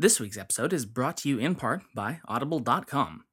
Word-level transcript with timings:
This 0.00 0.18
week's 0.18 0.38
episode 0.38 0.72
is 0.72 0.86
brought 0.86 1.18
to 1.18 1.28
you 1.28 1.38
in 1.38 1.54
part 1.56 1.82
by 1.94 2.20
Audible.com. 2.26 3.24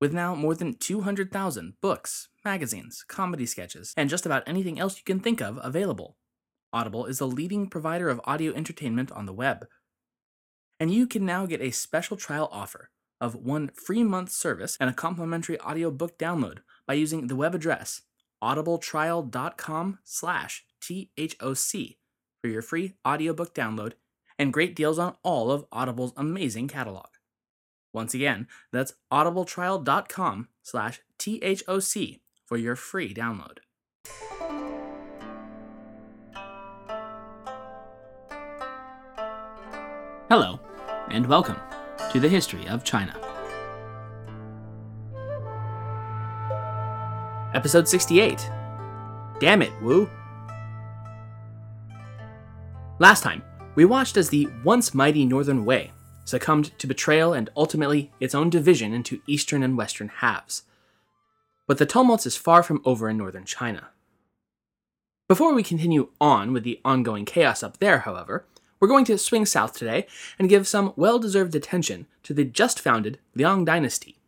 With 0.00 0.12
now 0.12 0.36
more 0.36 0.54
than 0.54 0.74
200,000 0.74 1.72
books, 1.82 2.28
magazines, 2.44 3.04
comedy 3.08 3.44
sketches, 3.44 3.92
and 3.96 4.08
just 4.08 4.24
about 4.24 4.44
anything 4.46 4.78
else 4.78 4.96
you 4.96 5.02
can 5.04 5.18
think 5.18 5.42
of 5.42 5.58
available, 5.60 6.16
Audible 6.72 7.06
is 7.06 7.18
the 7.18 7.26
leading 7.26 7.68
provider 7.68 8.08
of 8.08 8.20
audio 8.22 8.54
entertainment 8.54 9.10
on 9.10 9.26
the 9.26 9.32
web. 9.32 9.66
And 10.78 10.94
you 10.94 11.08
can 11.08 11.26
now 11.26 11.44
get 11.44 11.60
a 11.60 11.72
special 11.72 12.16
trial 12.16 12.48
offer 12.52 12.90
of 13.20 13.34
one 13.34 13.72
free 13.74 14.04
month 14.04 14.30
service 14.30 14.76
and 14.78 14.88
a 14.88 14.92
complimentary 14.92 15.60
audiobook 15.60 16.16
download 16.18 16.58
by 16.86 16.94
using 16.94 17.26
the 17.26 17.34
web 17.34 17.52
address 17.52 18.02
audibletrial.com 18.40 19.98
slash 20.04 20.64
THOC 20.80 21.96
for 22.40 22.48
your 22.48 22.62
free 22.62 22.94
audiobook 23.04 23.52
download 23.56 23.94
and 24.38 24.52
great 24.52 24.74
deals 24.74 24.98
on 24.98 25.16
all 25.22 25.50
of 25.50 25.64
Audible's 25.72 26.12
amazing 26.16 26.68
catalog. 26.68 27.06
Once 27.92 28.14
again, 28.14 28.48
that's 28.72 28.94
audibletrial.com 29.12 30.48
slash 30.62 31.00
THOC 31.18 32.20
for 32.44 32.56
your 32.56 32.76
free 32.76 33.14
download. 33.14 33.58
Hello, 40.28 40.58
and 41.10 41.26
welcome 41.26 41.56
to 42.10 42.18
the 42.18 42.28
History 42.28 42.66
of 42.66 42.82
China. 42.82 43.14
Episode 47.54 47.86
68. 47.86 48.50
Damn 49.38 49.62
it, 49.62 49.70
Wu. 49.80 50.10
Last 52.98 53.22
time, 53.22 53.42
we 53.74 53.84
watched 53.84 54.16
as 54.16 54.28
the 54.28 54.48
once 54.62 54.94
mighty 54.94 55.24
Northern 55.24 55.64
Wei 55.64 55.90
succumbed 56.24 56.76
to 56.78 56.86
betrayal 56.86 57.32
and 57.32 57.50
ultimately 57.56 58.10
its 58.20 58.34
own 58.34 58.50
division 58.50 58.92
into 58.92 59.20
eastern 59.26 59.62
and 59.62 59.76
western 59.76 60.08
halves. 60.08 60.62
But 61.66 61.78
the 61.78 61.86
tumult 61.86 62.26
is 62.26 62.36
far 62.36 62.62
from 62.62 62.82
over 62.84 63.08
in 63.08 63.18
northern 63.18 63.44
China. 63.44 63.88
Before 65.28 65.54
we 65.54 65.62
continue 65.62 66.10
on 66.20 66.52
with 66.52 66.64
the 66.64 66.80
ongoing 66.84 67.24
chaos 67.24 67.62
up 67.62 67.78
there, 67.78 68.00
however, 68.00 68.46
we're 68.78 68.88
going 68.88 69.06
to 69.06 69.18
swing 69.18 69.46
south 69.46 69.72
today 69.72 70.06
and 70.38 70.48
give 70.48 70.68
some 70.68 70.92
well 70.96 71.18
deserved 71.18 71.54
attention 71.54 72.06
to 72.22 72.34
the 72.34 72.44
just 72.44 72.78
founded 72.78 73.18
Liang 73.34 73.64
dynasty, 73.64 74.18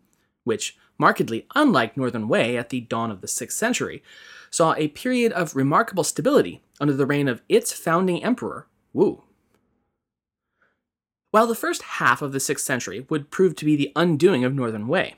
which, 0.44 0.76
markedly 0.98 1.46
unlike 1.54 1.96
Northern 1.96 2.28
Wei 2.28 2.56
at 2.56 2.70
the 2.70 2.80
dawn 2.80 3.10
of 3.10 3.20
the 3.20 3.26
6th 3.26 3.52
century, 3.52 4.02
saw 4.50 4.74
a 4.74 4.88
period 4.88 5.32
of 5.32 5.54
remarkable 5.54 6.04
stability 6.04 6.62
under 6.80 6.94
the 6.94 7.06
reign 7.06 7.28
of 7.28 7.42
its 7.48 7.72
founding 7.72 8.24
emperor, 8.24 8.66
Wu. 8.94 9.22
While 11.30 11.46
the 11.46 11.54
first 11.54 11.82
half 11.82 12.22
of 12.22 12.32
the 12.32 12.38
6th 12.38 12.60
century 12.60 13.06
would 13.08 13.30
prove 13.30 13.56
to 13.56 13.64
be 13.64 13.76
the 13.76 13.92
undoing 13.96 14.44
of 14.44 14.54
Northern 14.54 14.88
Wei, 14.88 15.16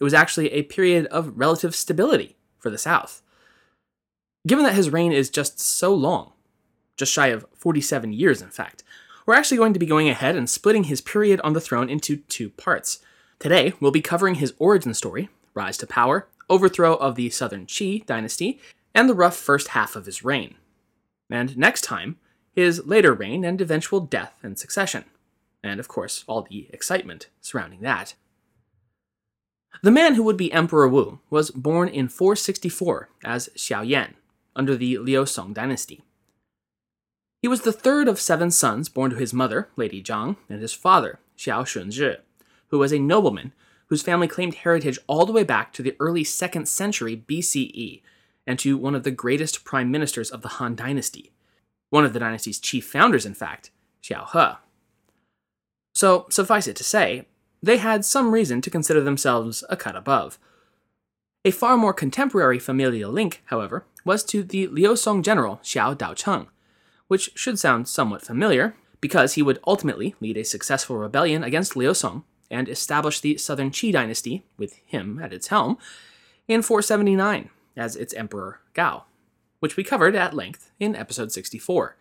it 0.00 0.04
was 0.04 0.14
actually 0.14 0.50
a 0.52 0.62
period 0.62 1.06
of 1.06 1.38
relative 1.38 1.74
stability 1.74 2.36
for 2.58 2.70
the 2.70 2.78
South. 2.78 3.22
Given 4.46 4.64
that 4.64 4.74
his 4.74 4.90
reign 4.90 5.12
is 5.12 5.28
just 5.28 5.60
so 5.60 5.94
long, 5.94 6.32
just 6.96 7.12
shy 7.12 7.28
of 7.28 7.44
47 7.54 8.12
years 8.12 8.40
in 8.40 8.48
fact, 8.48 8.82
we're 9.26 9.34
actually 9.34 9.58
going 9.58 9.74
to 9.74 9.78
be 9.78 9.86
going 9.86 10.08
ahead 10.08 10.34
and 10.34 10.48
splitting 10.48 10.84
his 10.84 11.02
period 11.02 11.40
on 11.44 11.52
the 11.52 11.60
throne 11.60 11.90
into 11.90 12.16
two 12.16 12.50
parts. 12.50 13.00
Today, 13.38 13.74
we'll 13.80 13.90
be 13.90 14.00
covering 14.00 14.36
his 14.36 14.54
origin 14.58 14.94
story, 14.94 15.28
rise 15.54 15.76
to 15.78 15.86
power, 15.86 16.26
overthrow 16.48 16.96
of 16.96 17.14
the 17.14 17.30
Southern 17.30 17.66
Qi 17.66 18.04
dynasty, 18.06 18.58
and 18.94 19.08
the 19.08 19.14
rough 19.14 19.36
first 19.36 19.68
half 19.68 19.94
of 19.94 20.06
his 20.06 20.24
reign. 20.24 20.56
And 21.30 21.56
next 21.56 21.82
time, 21.82 22.18
his 22.52 22.84
later 22.86 23.12
reign 23.12 23.44
and 23.44 23.60
eventual 23.60 24.00
death 24.00 24.34
and 24.42 24.58
succession 24.58 25.04
and 25.62 25.80
of 25.80 25.88
course, 25.88 26.24
all 26.26 26.42
the 26.42 26.68
excitement 26.72 27.28
surrounding 27.40 27.80
that. 27.80 28.14
The 29.82 29.90
man 29.90 30.14
who 30.14 30.22
would 30.24 30.36
be 30.36 30.52
Emperor 30.52 30.88
Wu 30.88 31.20
was 31.30 31.50
born 31.50 31.88
in 31.88 32.08
464 32.08 33.08
as 33.24 33.48
Xiao 33.56 33.86
Yan, 33.86 34.14
under 34.56 34.76
the 34.76 34.98
Liu 34.98 35.24
Song 35.26 35.52
dynasty. 35.52 36.02
He 37.40 37.48
was 37.48 37.62
the 37.62 37.72
third 37.72 38.08
of 38.08 38.20
seven 38.20 38.50
sons 38.50 38.88
born 38.88 39.10
to 39.10 39.16
his 39.16 39.32
mother, 39.32 39.70
Lady 39.76 40.02
Zhang, 40.02 40.36
and 40.48 40.60
his 40.60 40.74
father, 40.74 41.20
Xiao 41.38 41.62
Shunzhi, 41.62 42.18
who 42.68 42.78
was 42.78 42.92
a 42.92 42.98
nobleman 42.98 43.52
whose 43.86 44.02
family 44.02 44.28
claimed 44.28 44.54
heritage 44.54 44.98
all 45.06 45.24
the 45.24 45.32
way 45.32 45.42
back 45.42 45.72
to 45.72 45.82
the 45.82 45.96
early 45.98 46.22
2nd 46.22 46.68
century 46.68 47.16
BCE 47.26 48.02
and 48.46 48.58
to 48.58 48.76
one 48.76 48.94
of 48.94 49.02
the 49.02 49.10
greatest 49.10 49.64
prime 49.64 49.90
ministers 49.90 50.30
of 50.30 50.42
the 50.42 50.48
Han 50.48 50.74
dynasty. 50.74 51.32
One 51.88 52.04
of 52.04 52.12
the 52.12 52.20
dynasty's 52.20 52.60
chief 52.60 52.86
founders, 52.86 53.26
in 53.26 53.34
fact, 53.34 53.70
Xiao 54.02 54.30
He. 54.32 54.58
So, 55.94 56.26
suffice 56.30 56.66
it 56.66 56.76
to 56.76 56.84
say, 56.84 57.26
they 57.62 57.76
had 57.76 58.04
some 58.04 58.32
reason 58.32 58.60
to 58.62 58.70
consider 58.70 59.00
themselves 59.00 59.64
a 59.68 59.76
cut 59.76 59.96
above. 59.96 60.38
A 61.44 61.50
far 61.50 61.76
more 61.76 61.92
contemporary 61.92 62.58
familial 62.58 63.10
link, 63.10 63.42
however, 63.46 63.84
was 64.04 64.24
to 64.24 64.42
the 64.42 64.66
Liu-Song 64.68 65.22
general 65.22 65.60
Xiao 65.62 65.96
Daocheng, 65.96 66.46
which 67.08 67.30
should 67.34 67.58
sound 67.58 67.88
somewhat 67.88 68.22
familiar, 68.22 68.76
because 69.00 69.34
he 69.34 69.42
would 69.42 69.58
ultimately 69.66 70.14
lead 70.20 70.36
a 70.36 70.44
successful 70.44 70.96
rebellion 70.96 71.42
against 71.42 71.76
Liu-Song 71.76 72.24
and 72.50 72.68
establish 72.68 73.20
the 73.20 73.36
Southern 73.36 73.70
Qi 73.70 73.92
dynasty, 73.92 74.44
with 74.58 74.74
him 74.86 75.20
at 75.22 75.32
its 75.32 75.48
helm, 75.48 75.78
in 76.48 76.62
479 76.62 77.48
as 77.76 77.96
its 77.96 78.12
emperor 78.14 78.60
Gao, 78.74 79.04
which 79.60 79.76
we 79.76 79.84
covered 79.84 80.14
at 80.14 80.34
length 80.34 80.70
in 80.78 80.96
episode 80.96 81.32
64. 81.32 81.96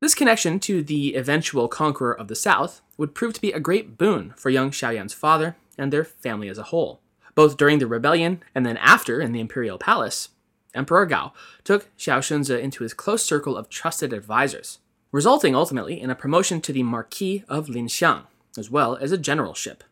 This 0.00 0.14
connection 0.14 0.60
to 0.60 0.82
the 0.82 1.14
eventual 1.14 1.68
conqueror 1.68 2.18
of 2.18 2.28
the 2.28 2.34
south 2.34 2.80
would 2.96 3.14
prove 3.14 3.34
to 3.34 3.40
be 3.40 3.52
a 3.52 3.60
great 3.60 3.98
boon 3.98 4.32
for 4.34 4.48
young 4.48 4.70
Xiaoyan's 4.70 5.12
father 5.12 5.56
and 5.76 5.92
their 5.92 6.04
family 6.04 6.48
as 6.48 6.56
a 6.56 6.64
whole. 6.64 7.00
Both 7.34 7.58
during 7.58 7.80
the 7.80 7.86
rebellion 7.86 8.42
and 8.54 8.64
then 8.64 8.78
after 8.78 9.20
in 9.20 9.32
the 9.32 9.40
imperial 9.40 9.76
palace, 9.76 10.30
Emperor 10.74 11.04
Gao 11.04 11.32
took 11.64 11.94
Xiao 11.98 12.20
Shunzhi 12.20 12.60
into 12.62 12.82
his 12.82 12.94
close 12.94 13.22
circle 13.22 13.58
of 13.58 13.68
trusted 13.68 14.14
advisors, 14.14 14.78
resulting 15.12 15.54
ultimately 15.54 16.00
in 16.00 16.08
a 16.08 16.14
promotion 16.14 16.62
to 16.62 16.72
the 16.72 16.82
Marquis 16.82 17.44
of 17.46 17.66
Linxiang, 17.66 18.22
as 18.56 18.70
well 18.70 18.96
as 18.96 19.12
a 19.12 19.18
generalship. 19.18 19.84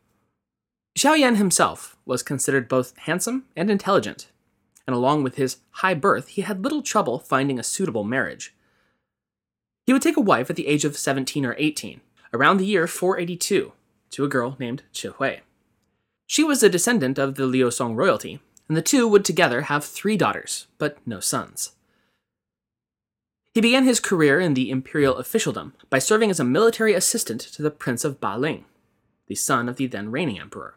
Xiaoyan 0.96 1.36
himself 1.36 1.96
was 2.06 2.22
considered 2.22 2.66
both 2.66 2.96
handsome 2.96 3.44
and 3.54 3.70
intelligent, 3.70 4.28
and 4.86 4.96
along 4.96 5.22
with 5.22 5.34
his 5.34 5.58
high 5.70 5.94
birth, 5.94 6.28
he 6.28 6.42
had 6.42 6.62
little 6.62 6.82
trouble 6.82 7.18
finding 7.18 7.58
a 7.58 7.62
suitable 7.62 8.04
marriage. 8.04 8.54
He 9.88 9.94
would 9.94 10.02
take 10.02 10.18
a 10.18 10.20
wife 10.20 10.50
at 10.50 10.56
the 10.56 10.66
age 10.66 10.84
of 10.84 10.98
17 10.98 11.46
or 11.46 11.56
18, 11.56 12.02
around 12.34 12.58
the 12.58 12.66
year 12.66 12.86
482, 12.86 13.72
to 14.10 14.24
a 14.24 14.28
girl 14.28 14.54
named 14.58 14.82
Chi 14.92 15.08
Hui. 15.08 15.38
She 16.26 16.44
was 16.44 16.62
a 16.62 16.68
descendant 16.68 17.18
of 17.18 17.36
the 17.36 17.46
Liu 17.46 17.70
Song 17.70 17.96
royalty, 17.96 18.38
and 18.68 18.76
the 18.76 18.82
two 18.82 19.08
would 19.08 19.24
together 19.24 19.62
have 19.62 19.82
three 19.86 20.18
daughters, 20.18 20.66
but 20.76 20.98
no 21.06 21.20
sons. 21.20 21.72
He 23.54 23.62
began 23.62 23.84
his 23.84 23.98
career 23.98 24.38
in 24.38 24.52
the 24.52 24.70
imperial 24.70 25.16
officialdom 25.16 25.72
by 25.88 26.00
serving 26.00 26.28
as 26.28 26.38
a 26.38 26.44
military 26.44 26.92
assistant 26.92 27.40
to 27.40 27.62
the 27.62 27.70
Prince 27.70 28.04
of 28.04 28.20
Ba 28.20 28.36
Ling, 28.36 28.66
the 29.26 29.36
son 29.36 29.70
of 29.70 29.76
the 29.76 29.86
then 29.86 30.10
reigning 30.10 30.38
emperor. 30.38 30.74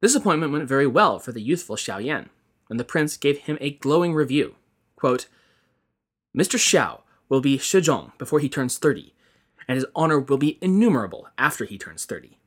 This 0.00 0.14
appointment 0.14 0.52
went 0.52 0.68
very 0.68 0.86
well 0.86 1.18
for 1.18 1.32
the 1.32 1.42
youthful 1.42 1.74
Xiao 1.74 1.98
Yan, 1.98 2.30
and 2.70 2.78
the 2.78 2.84
prince 2.84 3.16
gave 3.16 3.38
him 3.38 3.58
a 3.60 3.72
glowing 3.72 4.14
review. 4.14 4.54
Quote, 4.94 5.26
Mr. 6.32 6.60
Xiao 6.60 7.00
will 7.28 7.40
be 7.40 7.58
Shizhong 7.58 8.16
before 8.18 8.40
he 8.40 8.48
turns 8.48 8.78
30, 8.78 9.14
and 9.66 9.76
his 9.76 9.86
honor 9.94 10.18
will 10.18 10.36
be 10.36 10.58
innumerable 10.60 11.28
after 11.38 11.64
he 11.64 11.78
turns 11.78 12.04
30. 12.04 12.38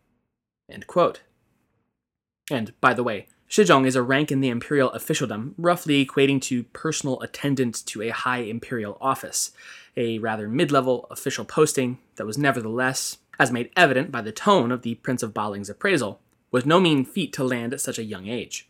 End 0.69 0.87
quote. 0.87 1.21
And, 2.49 2.73
by 2.79 2.93
the 2.93 3.03
way, 3.03 3.27
Shizhong 3.49 3.87
is 3.87 3.95
a 3.95 4.03
rank 4.03 4.31
in 4.31 4.41
the 4.41 4.49
imperial 4.49 4.91
officialdom, 4.91 5.55
roughly 5.57 6.05
equating 6.05 6.41
to 6.43 6.63
personal 6.63 7.19
attendant 7.21 7.85
to 7.87 8.01
a 8.01 8.09
high 8.09 8.39
imperial 8.39 8.97
office, 8.99 9.51
a 9.95 10.19
rather 10.19 10.49
mid 10.49 10.71
level 10.71 11.07
official 11.09 11.45
posting 11.45 11.97
that 12.17 12.25
was 12.25 12.37
nevertheless, 12.37 13.17
as 13.39 13.51
made 13.51 13.71
evident 13.75 14.11
by 14.11 14.21
the 14.21 14.31
tone 14.31 14.71
of 14.71 14.81
the 14.81 14.95
Prince 14.95 15.23
of 15.23 15.33
Baling's 15.33 15.69
appraisal, 15.69 16.19
was 16.51 16.65
no 16.65 16.79
mean 16.79 17.05
feat 17.05 17.31
to 17.33 17.43
land 17.43 17.73
at 17.73 17.81
such 17.81 17.97
a 17.97 18.03
young 18.03 18.27
age. 18.27 18.67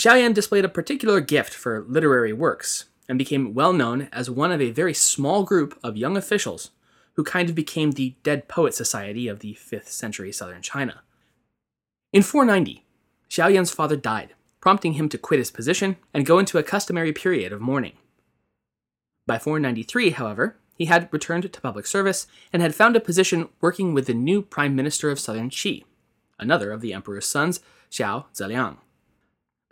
Xiaoyan 0.00 0.32
displayed 0.32 0.64
a 0.64 0.70
particular 0.70 1.20
gift 1.20 1.52
for 1.52 1.84
literary 1.86 2.32
works, 2.32 2.86
and 3.12 3.18
became 3.18 3.52
well 3.52 3.74
known 3.74 4.08
as 4.10 4.30
one 4.30 4.50
of 4.50 4.62
a 4.62 4.70
very 4.70 4.94
small 4.94 5.42
group 5.42 5.78
of 5.84 5.98
young 5.98 6.16
officials 6.16 6.70
who 7.12 7.22
kind 7.22 7.50
of 7.50 7.54
became 7.54 7.90
the 7.90 8.14
Dead 8.22 8.48
Poet 8.48 8.72
Society 8.72 9.28
of 9.28 9.40
the 9.40 9.52
5th 9.52 9.88
century 9.88 10.32
southern 10.32 10.62
China. 10.62 11.02
In 12.14 12.22
490, 12.22 12.86
Xiao 13.28 13.50
Xiaoyan's 13.50 13.70
father 13.70 13.96
died, 13.96 14.32
prompting 14.62 14.94
him 14.94 15.10
to 15.10 15.18
quit 15.18 15.40
his 15.40 15.50
position 15.50 15.96
and 16.14 16.24
go 16.24 16.38
into 16.38 16.56
a 16.56 16.62
customary 16.62 17.12
period 17.12 17.52
of 17.52 17.60
mourning. 17.60 17.98
By 19.26 19.38
493, 19.38 20.12
however, 20.12 20.56
he 20.78 20.86
had 20.86 21.10
returned 21.12 21.52
to 21.52 21.60
public 21.60 21.84
service 21.86 22.26
and 22.50 22.62
had 22.62 22.74
found 22.74 22.96
a 22.96 23.00
position 23.00 23.50
working 23.60 23.92
with 23.92 24.06
the 24.06 24.14
new 24.14 24.40
Prime 24.40 24.74
Minister 24.74 25.10
of 25.10 25.20
Southern 25.20 25.50
Qi, 25.50 25.84
another 26.38 26.72
of 26.72 26.80
the 26.80 26.94
emperor's 26.94 27.26
sons, 27.26 27.60
Xiao 27.90 28.24
Zeliang 28.34 28.78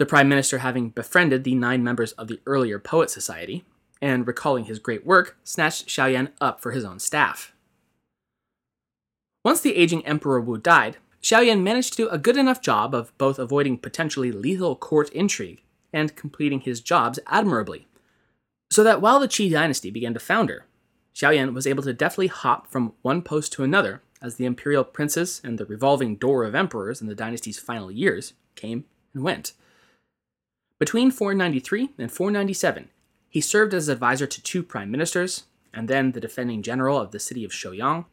the 0.00 0.06
Prime 0.06 0.30
Minister 0.30 0.58
having 0.58 0.88
befriended 0.88 1.44
the 1.44 1.54
nine 1.54 1.84
members 1.84 2.12
of 2.12 2.26
the 2.26 2.40
earlier 2.46 2.78
Poet 2.78 3.10
Society, 3.10 3.66
and 4.00 4.26
recalling 4.26 4.64
his 4.64 4.78
great 4.78 5.04
work, 5.04 5.36
snatched 5.44 5.88
Xiaoyan 5.88 6.32
up 6.40 6.62
for 6.62 6.72
his 6.72 6.86
own 6.86 6.98
staff. 6.98 7.52
Once 9.44 9.60
the 9.60 9.76
aging 9.76 10.06
Emperor 10.06 10.40
Wu 10.40 10.56
died, 10.56 10.96
Xiaoyan 11.22 11.62
managed 11.62 11.92
to 11.92 12.04
do 12.04 12.08
a 12.08 12.16
good 12.16 12.38
enough 12.38 12.62
job 12.62 12.94
of 12.94 13.16
both 13.18 13.38
avoiding 13.38 13.76
potentially 13.76 14.32
lethal 14.32 14.74
court 14.74 15.10
intrigue 15.10 15.60
and 15.92 16.16
completing 16.16 16.60
his 16.60 16.80
jobs 16.80 17.18
admirably. 17.26 17.86
So 18.72 18.82
that 18.82 19.02
while 19.02 19.20
the 19.20 19.28
Qi 19.28 19.50
dynasty 19.50 19.90
began 19.90 20.14
to 20.14 20.20
founder, 20.20 20.64
Xiaoyan 21.14 21.52
was 21.52 21.66
able 21.66 21.82
to 21.82 21.92
deftly 21.92 22.28
hop 22.28 22.68
from 22.68 22.94
one 23.02 23.20
post 23.20 23.52
to 23.52 23.64
another 23.64 24.00
as 24.22 24.36
the 24.36 24.46
imperial 24.46 24.82
princes 24.82 25.42
and 25.44 25.58
the 25.58 25.66
revolving 25.66 26.16
door 26.16 26.44
of 26.44 26.54
emperors 26.54 27.02
in 27.02 27.06
the 27.06 27.14
dynasty's 27.14 27.58
final 27.58 27.90
years 27.90 28.32
came 28.54 28.86
and 29.12 29.22
went. 29.22 29.52
Between 30.80 31.10
493 31.10 31.90
and 31.98 32.10
497, 32.10 32.88
he 33.28 33.40
served 33.42 33.74
as 33.74 33.90
advisor 33.90 34.26
to 34.26 34.42
two 34.42 34.62
prime 34.62 34.90
ministers, 34.90 35.44
and 35.74 35.86
then 35.86 36.12
the 36.12 36.20
defending 36.20 36.62
general 36.62 36.98
of 36.98 37.10
the 37.10 37.18
city 37.20 37.44
of 37.44 37.52
Shouyang, 37.52 38.06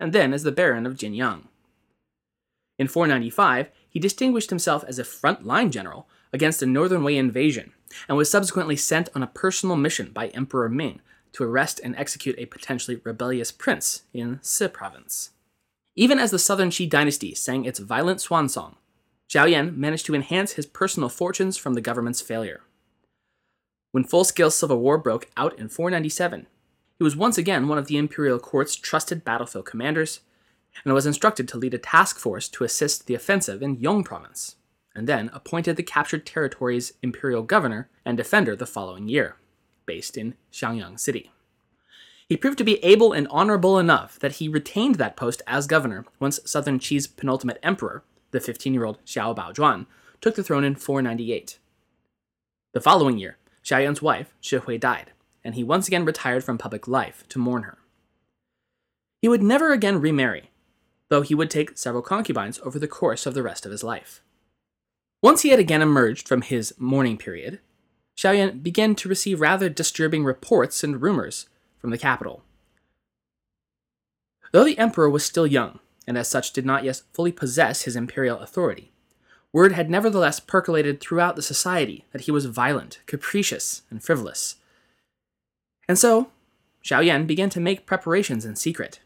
and 0.00 0.14
then 0.14 0.32
as 0.32 0.42
the 0.42 0.50
baron 0.50 0.86
of 0.86 0.94
Jinyang. 0.94 1.42
In 2.78 2.88
495, 2.88 3.68
he 3.88 4.00
distinguished 4.00 4.48
himself 4.48 4.82
as 4.88 4.98
a 4.98 5.04
front-line 5.04 5.70
general 5.70 6.08
against 6.32 6.62
a 6.62 6.66
Northern 6.66 7.04
Wei 7.04 7.18
invasion, 7.18 7.74
and 8.08 8.16
was 8.16 8.30
subsequently 8.30 8.76
sent 8.76 9.10
on 9.14 9.22
a 9.22 9.28
personal 9.28 9.76
mission 9.76 10.10
by 10.10 10.28
Emperor 10.28 10.70
Ming 10.70 11.00
to 11.32 11.44
arrest 11.44 11.82
and 11.84 11.94
execute 11.96 12.38
a 12.38 12.46
potentially 12.46 12.98
rebellious 13.04 13.52
prince 13.52 14.04
in 14.14 14.40
Si 14.42 14.68
province. 14.68 15.32
Even 15.94 16.18
as 16.18 16.30
the 16.30 16.38
Southern 16.38 16.70
Qi 16.70 16.88
dynasty 16.88 17.34
sang 17.34 17.66
its 17.66 17.78
violent 17.78 18.22
swan 18.22 18.48
song, 18.48 18.76
Xiao 19.28 19.50
Yan 19.50 19.78
managed 19.78 20.06
to 20.06 20.14
enhance 20.14 20.52
his 20.52 20.66
personal 20.66 21.08
fortunes 21.08 21.56
from 21.56 21.74
the 21.74 21.80
government's 21.80 22.20
failure. 22.20 22.62
When 23.92 24.04
full 24.04 24.24
scale 24.24 24.50
civil 24.50 24.78
war 24.78 24.98
broke 24.98 25.28
out 25.36 25.58
in 25.58 25.68
497, 25.68 26.46
he 26.98 27.04
was 27.04 27.16
once 27.16 27.36
again 27.36 27.66
one 27.66 27.78
of 27.78 27.86
the 27.86 27.96
imperial 27.96 28.38
court's 28.38 28.76
trusted 28.76 29.24
battlefield 29.24 29.66
commanders 29.66 30.20
and 30.84 30.94
was 30.94 31.06
instructed 31.06 31.48
to 31.48 31.58
lead 31.58 31.74
a 31.74 31.78
task 31.78 32.18
force 32.18 32.48
to 32.48 32.64
assist 32.64 33.06
the 33.06 33.14
offensive 33.14 33.62
in 33.62 33.80
Yong 33.80 34.04
province, 34.04 34.56
and 34.94 35.06
then 35.06 35.30
appointed 35.32 35.76
the 35.76 35.82
captured 35.82 36.26
territory's 36.26 36.92
imperial 37.02 37.42
governor 37.42 37.88
and 38.04 38.16
defender 38.16 38.54
the 38.54 38.66
following 38.66 39.08
year, 39.08 39.36
based 39.86 40.16
in 40.16 40.34
Xiangyang 40.52 41.00
City. 41.00 41.32
He 42.28 42.36
proved 42.36 42.58
to 42.58 42.64
be 42.64 42.82
able 42.84 43.12
and 43.12 43.28
honorable 43.30 43.78
enough 43.78 44.18
that 44.18 44.32
he 44.32 44.48
retained 44.48 44.96
that 44.96 45.16
post 45.16 45.42
as 45.46 45.66
governor 45.66 46.04
once 46.18 46.40
Southern 46.44 46.78
Qi's 46.78 47.06
penultimate 47.06 47.58
emperor, 47.62 48.04
the 48.36 48.40
15 48.40 48.74
year 48.74 48.84
old 48.84 49.02
Xiao 49.06 49.34
Baojuan, 49.34 49.86
took 50.20 50.34
the 50.34 50.44
throne 50.44 50.62
in 50.62 50.74
498. 50.74 51.58
The 52.74 52.80
following 52.80 53.18
year, 53.18 53.38
Xiaoyan's 53.64 54.02
wife, 54.02 54.34
Shi 54.40 54.58
Hui, 54.58 54.76
died, 54.76 55.12
and 55.42 55.54
he 55.54 55.64
once 55.64 55.88
again 55.88 56.04
retired 56.04 56.44
from 56.44 56.58
public 56.58 56.86
life 56.86 57.24
to 57.30 57.38
mourn 57.38 57.62
her. 57.62 57.78
He 59.22 59.28
would 59.28 59.42
never 59.42 59.72
again 59.72 60.00
remarry, 60.00 60.50
though 61.08 61.22
he 61.22 61.34
would 61.34 61.50
take 61.50 61.78
several 61.78 62.02
concubines 62.02 62.60
over 62.62 62.78
the 62.78 62.86
course 62.86 63.24
of 63.24 63.32
the 63.32 63.42
rest 63.42 63.64
of 63.64 63.72
his 63.72 63.82
life. 63.82 64.20
Once 65.22 65.40
he 65.40 65.48
had 65.48 65.58
again 65.58 65.80
emerged 65.80 66.28
from 66.28 66.42
his 66.42 66.74
mourning 66.78 67.16
period, 67.16 67.60
Xiaoyan 68.16 68.62
began 68.62 68.94
to 68.96 69.08
receive 69.08 69.40
rather 69.40 69.70
disturbing 69.70 70.24
reports 70.24 70.84
and 70.84 71.00
rumors 71.00 71.48
from 71.78 71.90
the 71.90 71.98
capital. 71.98 72.42
Though 74.52 74.64
the 74.64 74.78
emperor 74.78 75.08
was 75.08 75.24
still 75.24 75.46
young, 75.46 75.80
and 76.06 76.16
as 76.16 76.28
such 76.28 76.52
did 76.52 76.64
not 76.64 76.84
yet 76.84 77.02
fully 77.12 77.32
possess 77.32 77.82
his 77.82 77.96
imperial 77.96 78.38
authority, 78.38 78.92
word 79.52 79.72
had 79.72 79.90
nevertheless 79.90 80.40
percolated 80.40 81.00
throughout 81.00 81.36
the 81.36 81.42
society 81.42 82.04
that 82.12 82.22
he 82.22 82.30
was 82.30 82.46
violent, 82.46 83.00
capricious, 83.06 83.82
and 83.90 84.02
frivolous. 84.02 84.56
And 85.88 85.98
so, 85.98 86.30
Xiaoyan 86.84 87.26
began 87.26 87.50
to 87.50 87.60
make 87.60 87.86
preparations 87.86 88.44
in 88.44 88.56
secret 88.56 89.00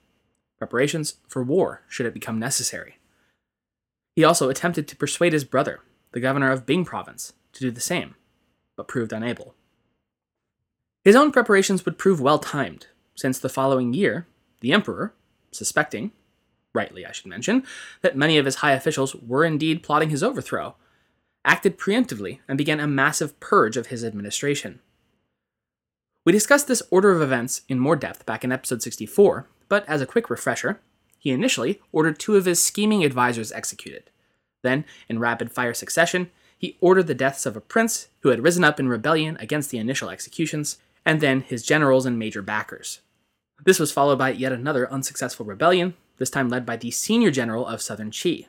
preparations 0.61 1.15
for 1.27 1.43
war 1.43 1.83
should 1.89 2.07
it 2.07 2.15
become 2.15 2.39
necessary. 2.39 2.99
He 4.15 4.23
also 4.23 4.51
attempted 4.51 4.87
to 4.87 4.97
persuade 4.97 5.33
his 5.33 5.45
brother, 5.45 5.81
the 6.13 6.21
governor 6.21 6.53
of 6.53 6.67
Bing 6.67 6.85
province, 6.85 7.33
to 7.55 7.61
do 7.61 7.71
the 7.71 7.81
same, 7.81 8.15
but 8.77 8.87
proved 8.87 9.13
unable. 9.13 9.55
His 11.03 11.17
own 11.17 11.33
preparations 11.33 11.85
would 11.87 11.97
prove 11.97 12.21
well 12.21 12.39
timed, 12.39 12.89
since 13.15 13.39
the 13.39 13.49
following 13.49 13.95
year, 13.95 14.27
the 14.61 14.73
emperor, 14.73 15.15
suspecting, 15.51 16.13
rightly 16.75 17.05
I 17.05 17.13
should 17.13 17.27
mention, 17.27 17.65
that 18.03 18.17
many 18.17 18.39
of 18.39 18.45
his 18.45 18.57
high 18.57 18.73
officials 18.73 19.15
were 19.15 19.45
indeed 19.45 19.83
plotting 19.83 20.11
his 20.11 20.23
overthrow, 20.23 20.77
acted 21.45 21.79
preemptively 21.79 22.41
and 22.49 22.59
began 22.59 22.81
a 22.81 22.87
massive 22.87 23.39
purge 23.41 23.77
of 23.77 23.87
his 23.87 24.05
administration. 24.05 24.81
We 26.25 26.33
discussed 26.33 26.69
this 26.69 26.83
order 26.91 27.13
of 27.13 27.23
events 27.23 27.63
in 27.69 27.79
more 27.79 27.97
depth 27.97 28.27
back 28.27 28.45
in 28.45 28.53
episode 28.53 28.83
64, 28.83 29.49
but 29.69 29.89
as 29.89 30.01
a 30.03 30.07
quick 30.07 30.29
refresher, 30.29 30.81
he 31.19 31.31
initially 31.31 31.81
ordered 31.93 32.19
two 32.19 32.37
of 32.37 32.45
his 32.45 32.63
scheming 32.63 33.05
advisors 33.05 33.53
executed. 33.53 34.11
Then, 34.63 34.85
in 35.09 35.19
rapid 35.19 35.51
fire 35.51 35.75
succession, 35.75 36.31
he 36.59 36.77
ordered 36.81 37.07
the 37.07 37.15
deaths 37.15 37.47
of 37.47 37.57
a 37.57 37.61
prince 37.61 38.09
who 38.21 38.29
had 38.29 38.43
risen 38.43 38.65
up 38.65 38.79
in 38.79 38.89
rebellion 38.89 39.39
against 39.41 39.71
the 39.71 39.79
initial 39.79 40.11
executions, 40.11 40.77
and 41.07 41.23
then 41.23 41.41
his 41.41 41.63
generals 41.63 42.05
and 42.05 42.19
major 42.19 42.43
backers. 42.43 43.01
This 43.65 43.79
was 43.79 43.93
followed 43.93 44.19
by 44.19 44.33
yet 44.33 44.53
another 44.53 44.91
unsuccessful 44.93 45.47
rebellion, 45.47 45.95
this 46.21 46.31
time 46.31 46.49
led 46.49 46.65
by 46.65 46.77
the 46.77 46.93
senior 46.93 47.33
general 47.33 47.67
of 47.67 47.83
southern 47.83 48.13
Qi. 48.13 48.47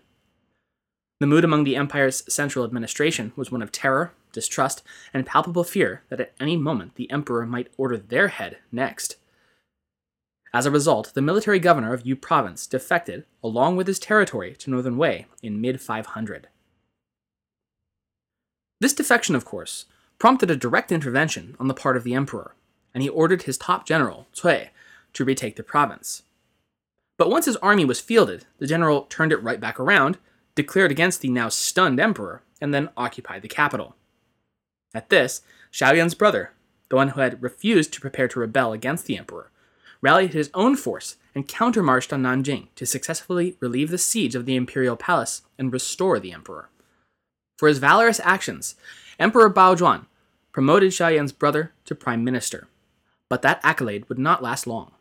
The 1.21 1.27
mood 1.27 1.43
among 1.43 1.63
the 1.63 1.75
empire's 1.75 2.23
central 2.31 2.65
administration 2.65 3.31
was 3.35 3.51
one 3.51 3.61
of 3.61 3.71
terror, 3.71 4.11
distrust, 4.33 4.83
and 5.13 5.25
palpable 5.25 5.63
fear 5.63 6.03
that 6.09 6.19
at 6.19 6.33
any 6.39 6.57
moment 6.57 6.95
the 6.95 7.09
emperor 7.09 7.45
might 7.45 7.71
order 7.77 7.97
their 7.97 8.27
head 8.27 8.57
next. 8.71 9.15
As 10.53 10.65
a 10.65 10.71
result, 10.71 11.13
the 11.13 11.21
military 11.21 11.59
governor 11.59 11.93
of 11.93 12.05
Yu 12.05 12.15
province 12.15 12.67
defected, 12.67 13.25
along 13.41 13.77
with 13.77 13.87
his 13.87 13.99
territory, 13.99 14.53
to 14.55 14.69
Northern 14.69 14.97
Wei 14.97 15.27
in 15.41 15.61
mid 15.61 15.79
500. 15.79 16.49
This 18.81 18.93
defection, 18.93 19.35
of 19.35 19.45
course, 19.45 19.85
prompted 20.19 20.51
a 20.51 20.57
direct 20.57 20.91
intervention 20.91 21.55
on 21.57 21.67
the 21.67 21.73
part 21.73 21.95
of 21.95 22.03
the 22.03 22.15
emperor, 22.15 22.53
and 22.93 23.01
he 23.01 23.07
ordered 23.07 23.43
his 23.43 23.57
top 23.57 23.85
general, 23.85 24.27
Cui, 24.35 24.71
to 25.13 25.23
retake 25.23 25.55
the 25.55 25.63
province. 25.63 26.23
But 27.21 27.29
once 27.29 27.45
his 27.45 27.57
army 27.57 27.85
was 27.85 28.01
fielded, 28.01 28.47
the 28.57 28.65
general 28.65 29.03
turned 29.03 29.31
it 29.31 29.43
right 29.43 29.59
back 29.59 29.79
around, 29.79 30.17
declared 30.55 30.89
against 30.89 31.21
the 31.21 31.29
now 31.29 31.49
stunned 31.49 31.99
emperor, 31.99 32.41
and 32.59 32.73
then 32.73 32.89
occupied 32.97 33.43
the 33.43 33.47
capital. 33.47 33.95
At 34.95 35.11
this, 35.11 35.43
Xiaoyan's 35.71 36.15
brother, 36.15 36.53
the 36.89 36.95
one 36.95 37.09
who 37.09 37.21
had 37.21 37.43
refused 37.43 37.93
to 37.93 38.01
prepare 38.01 38.27
to 38.29 38.39
rebel 38.39 38.73
against 38.73 39.05
the 39.05 39.19
emperor, 39.19 39.51
rallied 40.01 40.33
his 40.33 40.49
own 40.55 40.75
force 40.75 41.17
and 41.35 41.47
countermarched 41.47 42.11
on 42.11 42.23
Nanjing 42.23 42.69
to 42.73 42.87
successfully 42.87 43.55
relieve 43.59 43.91
the 43.91 43.99
siege 43.99 44.33
of 44.33 44.47
the 44.47 44.55
imperial 44.55 44.95
palace 44.95 45.43
and 45.59 45.71
restore 45.71 46.19
the 46.19 46.33
emperor. 46.33 46.69
For 47.59 47.67
his 47.67 47.77
valorous 47.77 48.19
actions, 48.23 48.73
Emperor 49.19 49.53
Baojuan 49.53 50.07
promoted 50.51 50.91
Xiaoyan's 50.91 51.33
brother 51.33 51.71
to 51.85 51.93
prime 51.93 52.23
minister, 52.23 52.67
but 53.29 53.43
that 53.43 53.59
accolade 53.61 54.09
would 54.09 54.17
not 54.17 54.41
last 54.41 54.65
long. 54.65 54.93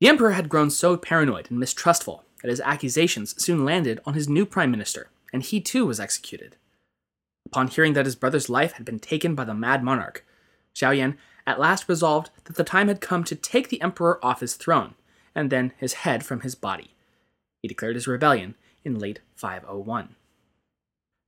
The 0.00 0.08
emperor 0.08 0.32
had 0.32 0.48
grown 0.48 0.70
so 0.70 0.96
paranoid 0.96 1.50
and 1.50 1.58
mistrustful 1.58 2.24
that 2.42 2.50
his 2.50 2.60
accusations 2.60 3.40
soon 3.42 3.64
landed 3.64 4.00
on 4.06 4.14
his 4.14 4.28
new 4.28 4.46
prime 4.46 4.70
minister, 4.70 5.10
and 5.32 5.42
he 5.42 5.60
too 5.60 5.86
was 5.86 5.98
executed. 5.98 6.56
Upon 7.46 7.68
hearing 7.68 7.94
that 7.94 8.06
his 8.06 8.14
brother's 8.14 8.48
life 8.48 8.72
had 8.72 8.84
been 8.84 9.00
taken 9.00 9.34
by 9.34 9.44
the 9.44 9.54
mad 9.54 9.82
monarch, 9.82 10.24
Xiaoyan 10.74 11.16
at 11.46 11.58
last 11.58 11.88
resolved 11.88 12.30
that 12.44 12.56
the 12.56 12.64
time 12.64 12.88
had 12.88 13.00
come 13.00 13.24
to 13.24 13.34
take 13.34 13.68
the 13.68 13.80
emperor 13.80 14.24
off 14.24 14.40
his 14.40 14.54
throne, 14.54 14.94
and 15.34 15.50
then 15.50 15.72
his 15.78 15.94
head 15.94 16.24
from 16.24 16.40
his 16.40 16.54
body. 16.54 16.94
He 17.62 17.68
declared 17.68 17.96
his 17.96 18.06
rebellion 18.06 18.54
in 18.84 18.98
late 18.98 19.20
501. 19.34 20.14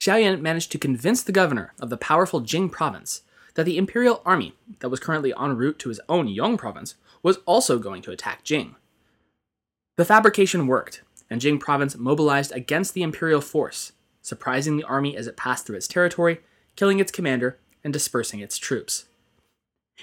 Xiaoyan 0.01 0.41
managed 0.41 0.71
to 0.73 0.79
convince 0.79 1.23
the 1.23 1.33
governor 1.33 1.73
of 1.81 1.91
the 1.91 1.97
powerful 1.97 2.41
Jing 2.41 2.71
province 2.71 3.23
that 3.55 3.65
the 3.65 3.79
imperial 3.79 4.23
army 4.25 4.55
that 4.81 4.89
was 4.89 5.01
currently 5.01 5.33
en 5.39 5.57
route 5.57 5.79
to 5.81 5.89
his 5.89 6.01
own 6.09 6.29
Yong 6.29 6.57
province 6.57 6.95
was 7.23 7.39
also 7.47 7.79
going 7.79 8.03
to 8.03 8.11
attack 8.11 8.45
Jing. 8.45 8.77
The 9.97 10.05
fabrication 10.05 10.67
worked, 10.67 11.03
and 11.29 11.41
Jing 11.41 11.59
province 11.59 11.97
mobilized 11.97 12.53
against 12.53 12.95
the 12.95 13.03
imperial 13.03 13.41
force, 13.41 13.93
surprising 14.23 14.77
the 14.77 14.85
army 14.85 15.17
as 15.17 15.27
it 15.27 15.37
passed 15.37 15.67
through 15.67 15.77
its 15.77 15.89
territory, 15.89 16.41
killing 16.77 16.99
its 16.99 17.13
commander, 17.13 17.59
and 17.85 17.93
dispersing 17.93 18.41
its 18.41 18.59
troops. 18.59 19.07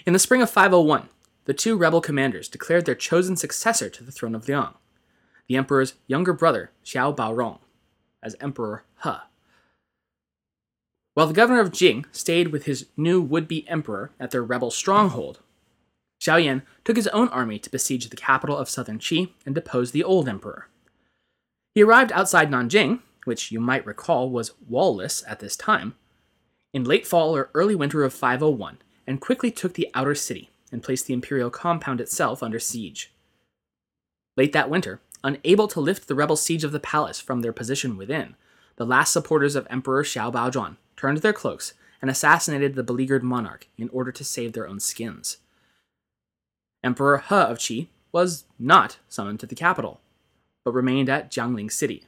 In 0.06 0.13
the 0.13 0.20
spring 0.20 0.42
of 0.42 0.50
501, 0.50 1.10
the 1.46 1.54
two 1.54 1.77
rebel 1.77 2.01
commanders 2.01 2.48
declared 2.48 2.86
their 2.86 2.96
chosen 2.96 3.36
successor 3.36 3.89
to 3.89 4.04
the 4.04 4.12
throne 4.12 4.36
of 4.36 4.48
Liang, 4.48 4.74
the 5.48 5.56
emperor's 5.56 5.94
younger 6.08 6.34
brother, 6.34 6.72
Xiao 6.86 7.16
Baorong, 7.16 7.60
as 8.22 8.36
Emperor 8.42 8.84
He. 9.04 9.12
While 11.18 11.26
the 11.26 11.34
governor 11.34 11.62
of 11.62 11.72
Jing 11.72 12.06
stayed 12.12 12.50
with 12.50 12.66
his 12.66 12.86
new 12.96 13.20
would 13.20 13.48
be 13.48 13.68
emperor 13.68 14.12
at 14.20 14.30
their 14.30 14.44
rebel 14.44 14.70
stronghold, 14.70 15.40
Xiao 16.22 16.40
Xiaoyan 16.40 16.62
took 16.86 16.96
his 16.96 17.08
own 17.08 17.28
army 17.30 17.58
to 17.58 17.72
besiege 17.72 18.08
the 18.08 18.16
capital 18.16 18.56
of 18.56 18.70
southern 18.70 19.00
Qi 19.00 19.32
and 19.44 19.56
depose 19.56 19.90
the 19.90 20.04
old 20.04 20.30
emperor. 20.30 20.68
He 21.74 21.82
arrived 21.82 22.12
outside 22.12 22.52
Nanjing, 22.52 23.00
which 23.24 23.52
you 23.52 23.60
might 23.60 23.84
recall 23.84 24.30
was 24.30 24.54
wallless 24.70 25.24
at 25.28 25.40
this 25.40 25.56
time, 25.56 25.96
in 26.72 26.84
late 26.84 27.08
fall 27.08 27.36
or 27.36 27.50
early 27.56 27.74
winter 27.74 28.04
of 28.04 28.14
501 28.14 28.78
and 29.08 29.20
quickly 29.20 29.50
took 29.50 29.74
the 29.74 29.90
outer 29.96 30.14
city 30.14 30.52
and 30.72 30.84
placed 30.84 31.08
the 31.08 31.16
imperial 31.16 31.50
compound 31.50 32.00
itself 32.00 32.44
under 32.44 32.60
siege. 32.60 33.12
Late 34.36 34.54
that 34.54 34.70
winter, 34.70 35.02
unable 35.24 35.68
to 35.70 35.80
lift 35.80 36.08
the 36.08 36.14
rebel 36.14 36.36
siege 36.36 36.64
of 36.64 36.74
the 36.74 36.80
palace 36.80 37.20
from 37.20 37.42
their 37.42 37.54
position 37.54 37.98
within, 37.98 38.36
the 38.76 38.86
last 38.86 39.12
supporters 39.12 39.56
of 39.56 39.66
Emperor 39.72 40.04
Xiao 40.04 40.32
Baojuan 40.32 40.78
turned 40.98 41.20
their 41.20 41.34
cloaks 41.34 41.74
and 42.01 42.12
assassinated 42.12 42.75
the 42.75 42.84
beleaguered 42.84 43.24
monarch 43.24 43.68
in 43.77 43.89
order 43.89 44.12
to 44.12 44.24
save 44.24 44.54
their 44.54 44.68
own 44.68 44.80
skins. 44.80 45.38
Emperor 46.84 47.18
He 47.18 47.36
of 47.36 47.58
Qi 47.58 47.88
was 48.12 48.46
not 48.60 48.98
summoned 49.08 49.39
to 49.39 49.46
the 49.46 49.56
capital, 49.56 50.01
but 50.66 50.74
remained 50.74 51.10
at 51.10 51.32
Jiangling 51.32 51.72
City. 51.72 52.04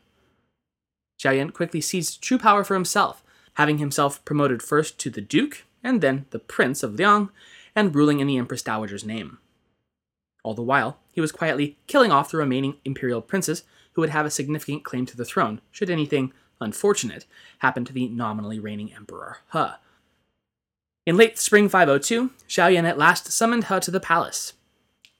Xiaoyan 1.22 1.53
quickly 1.53 1.81
seized 1.81 2.22
true 2.22 2.38
power 2.38 2.63
for 2.63 2.74
himself, 2.75 3.24
having 3.55 3.77
himself 3.77 4.24
promoted 4.25 4.62
first 4.63 4.98
to 5.00 5.10
the 5.10 5.22
Duke 5.22 5.65
and 5.84 6.01
then 6.01 6.25
the 6.31 6.39
Prince 6.39 6.84
of 6.84 6.96
Liang, 6.96 7.29
and 7.75 7.96
ruling 7.96 8.19
in 8.19 8.27
the 8.27 8.38
Empress 8.38 8.62
Dowager's 8.62 9.05
name. 9.05 9.38
All 10.43 10.53
the 10.53 10.62
while, 10.62 11.00
he 11.12 11.22
was 11.22 11.31
quietly 11.31 11.77
killing 11.88 12.12
off 12.12 12.31
the 12.31 12.38
remaining 12.38 12.77
imperial 12.86 13.22
princes 13.22 13.63
who 13.93 14.01
would 14.01 14.10
have 14.10 14.25
a 14.25 14.31
significant 14.31 14.84
claim 14.84 15.05
to 15.05 15.17
the 15.17 15.25
throne 15.25 15.62
should 15.72 15.89
anything 15.89 16.34
unfortunate 16.62 17.25
happened 17.60 17.88
to 17.88 17.94
the 17.94 18.08
nominally 18.08 18.60
reigning 18.60 18.94
Emperor 18.94 19.38
He. 19.54 19.66
In 21.06 21.18
late 21.18 21.39
spring 21.39 21.70
502, 21.70 22.32
Xiaoyan 22.48 22.88
at 22.88 22.98
last 22.98 23.32
summoned 23.32 23.66
He 23.66 23.80
to 23.80 23.92
the 23.92 24.00
palace. 24.00 24.54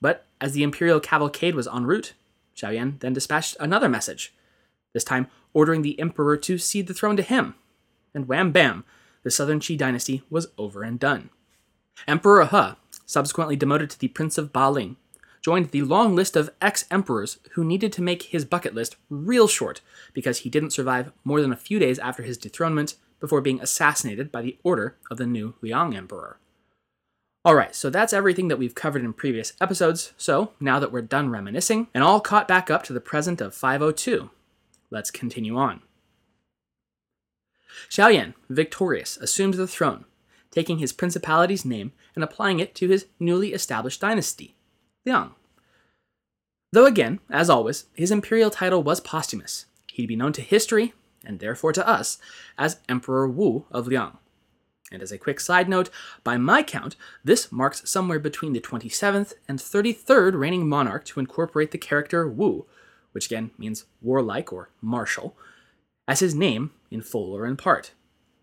But 0.00 0.26
as 0.40 0.52
the 0.52 0.62
imperial 0.62 1.00
cavalcade 1.00 1.54
was 1.54 1.68
en 1.68 1.84
route, 1.84 2.14
Xiaoyan 2.56 3.00
then 3.00 3.12
dispatched 3.12 3.56
another 3.58 3.88
message, 3.88 4.32
this 4.92 5.04
time 5.04 5.26
ordering 5.52 5.82
the 5.82 5.98
emperor 5.98 6.36
to 6.36 6.58
cede 6.58 6.86
the 6.86 6.94
throne 6.94 7.16
to 7.16 7.22
him. 7.22 7.54
And 8.14 8.28
wham 8.28 8.52
bam, 8.52 8.84
the 9.22 9.30
southern 9.30 9.60
Qi 9.60 9.76
dynasty 9.76 10.22
was 10.30 10.48
over 10.56 10.82
and 10.82 10.98
done. 10.98 11.30
Emperor 12.06 12.44
He, 12.44 12.98
subsequently 13.04 13.56
demoted 13.56 13.90
to 13.90 13.98
the 13.98 14.08
Prince 14.08 14.38
of 14.38 14.52
Baling, 14.52 14.96
joined 15.40 15.70
the 15.70 15.82
long 15.82 16.14
list 16.14 16.36
of 16.36 16.50
ex 16.60 16.84
emperors 16.90 17.38
who 17.52 17.64
needed 17.64 17.92
to 17.92 18.02
make 18.02 18.24
his 18.24 18.44
bucket 18.44 18.74
list 18.74 18.96
real 19.08 19.48
short 19.48 19.80
because 20.12 20.38
he 20.38 20.50
didn't 20.50 20.72
survive 20.72 21.12
more 21.24 21.40
than 21.40 21.52
a 21.52 21.56
few 21.56 21.78
days 21.78 21.98
after 21.98 22.22
his 22.22 22.38
dethronement 22.38 22.96
before 23.20 23.40
being 23.40 23.60
assassinated 23.60 24.32
by 24.32 24.42
the 24.42 24.58
order 24.62 24.96
of 25.10 25.18
the 25.18 25.26
new 25.26 25.54
Liang 25.60 25.94
Emperor. 25.94 26.38
Alright, 27.46 27.74
so 27.74 27.88
that's 27.88 28.12
everything 28.12 28.48
that 28.48 28.58
we've 28.58 28.74
covered 28.74 29.02
in 29.02 29.14
previous 29.14 29.54
episodes, 29.60 30.12
so 30.18 30.52
now 30.60 30.78
that 30.78 30.92
we're 30.92 31.00
done 31.00 31.30
reminiscing 31.30 31.88
and 31.94 32.04
all 32.04 32.20
caught 32.20 32.46
back 32.46 32.70
up 32.70 32.82
to 32.84 32.92
the 32.92 33.00
present 33.00 33.40
of 33.40 33.54
502, 33.54 34.30
let's 34.90 35.10
continue 35.10 35.56
on. 35.56 35.80
Xiaoyan, 37.88 38.34
victorious, 38.50 39.16
assumed 39.16 39.54
the 39.54 39.66
throne, 39.66 40.04
taking 40.50 40.78
his 40.78 40.92
principality's 40.92 41.64
name 41.64 41.92
and 42.14 42.22
applying 42.22 42.60
it 42.60 42.74
to 42.74 42.88
his 42.88 43.06
newly 43.18 43.54
established 43.54 44.02
dynasty, 44.02 44.54
Liang. 45.06 45.34
Though 46.72 46.86
again, 46.86 47.20
as 47.30 47.50
always, 47.50 47.86
his 47.94 48.10
imperial 48.10 48.50
title 48.50 48.82
was 48.82 49.00
posthumous, 49.00 49.66
he'd 49.92 50.06
be 50.06 50.16
known 50.16 50.32
to 50.34 50.42
history, 50.42 50.92
and 51.24 51.40
therefore 51.40 51.72
to 51.72 51.86
us, 51.86 52.18
as 52.56 52.78
Emperor 52.88 53.28
Wu 53.28 53.64
of 53.70 53.86
Liang. 53.88 54.18
And 54.92 55.02
as 55.02 55.12
a 55.12 55.18
quick 55.18 55.40
side 55.40 55.68
note, 55.68 55.88
by 56.24 56.36
my 56.36 56.62
count, 56.62 56.96
this 57.24 57.52
marks 57.52 57.88
somewhere 57.88 58.18
between 58.18 58.52
the 58.52 58.60
27th 58.60 59.34
and 59.48 59.58
33rd 59.58 60.38
reigning 60.38 60.68
monarch 60.68 61.04
to 61.06 61.20
incorporate 61.20 61.70
the 61.70 61.78
character 61.78 62.28
Wu, 62.28 62.66
which 63.12 63.26
again 63.26 63.52
means 63.56 63.84
warlike 64.02 64.52
or 64.52 64.70
martial, 64.80 65.36
as 66.08 66.20
his 66.20 66.34
name 66.34 66.72
in 66.90 67.02
full 67.02 67.32
or 67.32 67.46
in 67.46 67.56
part, 67.56 67.92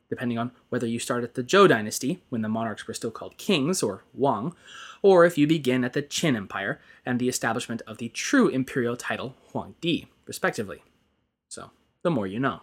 depending 0.09 0.37
on 0.37 0.51
whether 0.69 0.87
you 0.87 0.99
start 0.99 1.23
at 1.23 1.35
the 1.35 1.43
Zhou 1.43 1.67
dynasty, 1.67 2.23
when 2.29 2.41
the 2.41 2.49
monarchs 2.49 2.87
were 2.87 2.93
still 2.93 3.11
called 3.11 3.37
kings, 3.37 3.83
or 3.83 4.03
Wang, 4.13 4.55
or 5.01 5.25
if 5.25 5.37
you 5.37 5.47
begin 5.47 5.83
at 5.83 5.93
the 5.93 6.01
Qin 6.01 6.35
Empire 6.35 6.79
and 7.05 7.19
the 7.19 7.29
establishment 7.29 7.81
of 7.87 7.97
the 7.97 8.09
true 8.09 8.47
imperial 8.47 8.95
title 8.95 9.35
Huangdi, 9.51 10.07
respectively. 10.25 10.83
So, 11.49 11.71
the 12.03 12.11
more 12.11 12.27
you 12.27 12.39
know. 12.39 12.61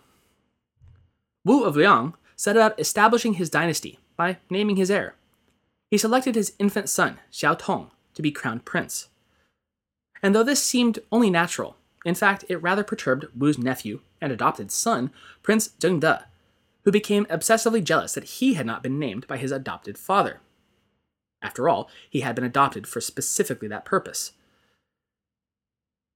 Wu 1.45 1.65
of 1.65 1.77
Liang 1.77 2.15
set 2.37 2.57
about 2.57 2.79
establishing 2.79 3.35
his 3.35 3.51
dynasty 3.51 3.99
by 4.17 4.39
naming 4.51 4.77
his 4.77 4.91
heir. 4.91 5.15
He 5.91 5.99
selected 5.99 6.35
his 6.35 6.55
infant 6.59 6.89
son, 6.89 7.19
Xiao 7.33 7.59
Tong, 7.59 7.91
to 8.15 8.23
be 8.23 8.33
crowned 8.33 8.65
prince. 8.65 9.09
And 10.23 10.35
though 10.35 10.43
this 10.43 10.63
seemed 10.63 10.99
only 11.13 11.31
natural, 11.31 11.77
in 12.05 12.15
fact, 12.15 12.45
it 12.49 12.57
rather 12.57 12.85
perturbed 12.85 13.27
Wu's 13.35 13.59
nephew 13.59 14.01
and 14.21 14.33
adopted 14.33 14.71
son, 14.71 15.11
Prince 15.43 15.69
Zhengde, 15.81 16.25
who 16.85 16.91
became 16.91 17.27
obsessively 17.27 17.83
jealous 17.83 18.13
that 18.15 18.25
he 18.25 18.55
had 18.55 18.67
not 18.67 18.83
been 18.83 18.99
named 18.99 19.27
by 19.27 19.37
his 19.37 19.53
adopted 19.53 19.97
father. 19.97 20.41
After 21.45 21.69
all, 21.69 21.91
he 22.09 22.23
had 22.23 22.35
been 22.35 22.43
adopted 22.43 22.87
for 22.87 23.03
specifically 23.03 23.69
that 23.69 23.85
purpose. 23.85 24.33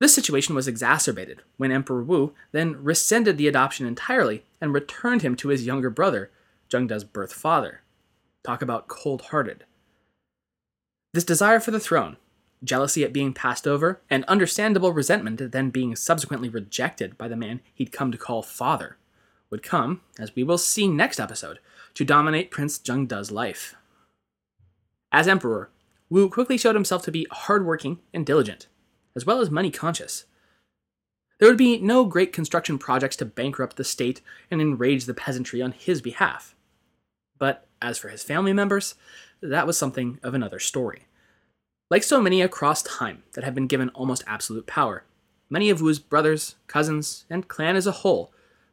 This 0.00 0.14
situation 0.14 0.54
was 0.54 0.66
exacerbated 0.66 1.42
when 1.58 1.70
Emperor 1.70 2.02
Wu 2.02 2.32
then 2.52 2.82
rescinded 2.82 3.36
the 3.36 3.46
adoption 3.46 3.86
entirely 3.86 4.44
and 4.60 4.72
returned 4.72 5.22
him 5.22 5.36
to 5.36 5.48
his 5.48 5.66
younger 5.66 5.90
brother, 5.90 6.30
Zhengde's 6.70 7.04
birth 7.04 7.32
father. 7.32 7.82
Talk 8.42 8.62
about 8.62 8.88
cold 8.88 9.22
hearted. 9.22 9.64
This 11.12 11.24
desire 11.24 11.60
for 11.60 11.72
the 11.72 11.80
throne, 11.80 12.16
jealousy 12.64 13.04
at 13.04 13.12
being 13.12 13.34
passed 13.34 13.66
over, 13.66 14.00
and 14.08 14.24
understandable 14.24 14.92
resentment 14.92 15.40
at 15.42 15.52
then 15.52 15.68
being 15.68 15.94
subsequently 15.94 16.48
rejected 16.48 17.18
by 17.18 17.28
the 17.28 17.36
man 17.36 17.60
he'd 17.74 17.92
come 17.92 18.10
to 18.12 18.18
call 18.18 18.42
father, 18.42 18.96
would 19.50 19.62
come, 19.62 20.00
as 20.18 20.34
we 20.34 20.42
will 20.42 20.58
see 20.58 20.88
next 20.88 21.20
episode, 21.20 21.58
to 21.94 22.04
dominate 22.04 22.50
Prince 22.50 22.78
Zhengde's 22.78 23.30
life. 23.30 23.74
As 25.10 25.28
emperor, 25.28 25.70
Wu 26.10 26.28
quickly 26.28 26.58
showed 26.58 26.74
himself 26.74 27.02
to 27.02 27.12
be 27.12 27.26
hardworking 27.30 27.98
and 28.12 28.24
diligent, 28.24 28.66
as 29.14 29.26
well 29.26 29.40
as 29.40 29.50
money 29.50 29.70
conscious. 29.70 30.24
There 31.38 31.48
would 31.48 31.58
be 31.58 31.78
no 31.78 32.04
great 32.04 32.32
construction 32.32 32.78
projects 32.78 33.16
to 33.16 33.24
bankrupt 33.24 33.76
the 33.76 33.84
state 33.84 34.20
and 34.50 34.60
enrage 34.60 35.04
the 35.04 35.14
peasantry 35.14 35.62
on 35.62 35.72
his 35.72 36.02
behalf. 36.02 36.54
But 37.38 37.66
as 37.80 37.98
for 37.98 38.08
his 38.08 38.22
family 38.22 38.52
members, 38.52 38.96
that 39.40 39.66
was 39.66 39.78
something 39.78 40.18
of 40.22 40.34
another 40.34 40.58
story. 40.58 41.06
Like 41.90 42.02
so 42.02 42.20
many 42.20 42.42
across 42.42 42.82
time 42.82 43.22
that 43.32 43.44
have 43.44 43.54
been 43.54 43.68
given 43.68 43.88
almost 43.90 44.24
absolute 44.26 44.66
power, 44.66 45.04
many 45.48 45.70
of 45.70 45.80
Wu's 45.80 45.98
brothers, 45.98 46.56
cousins, 46.66 47.24
and 47.30 47.48
clan 47.48 47.76
as 47.76 47.86
a 47.86 47.92
whole, 47.92 48.32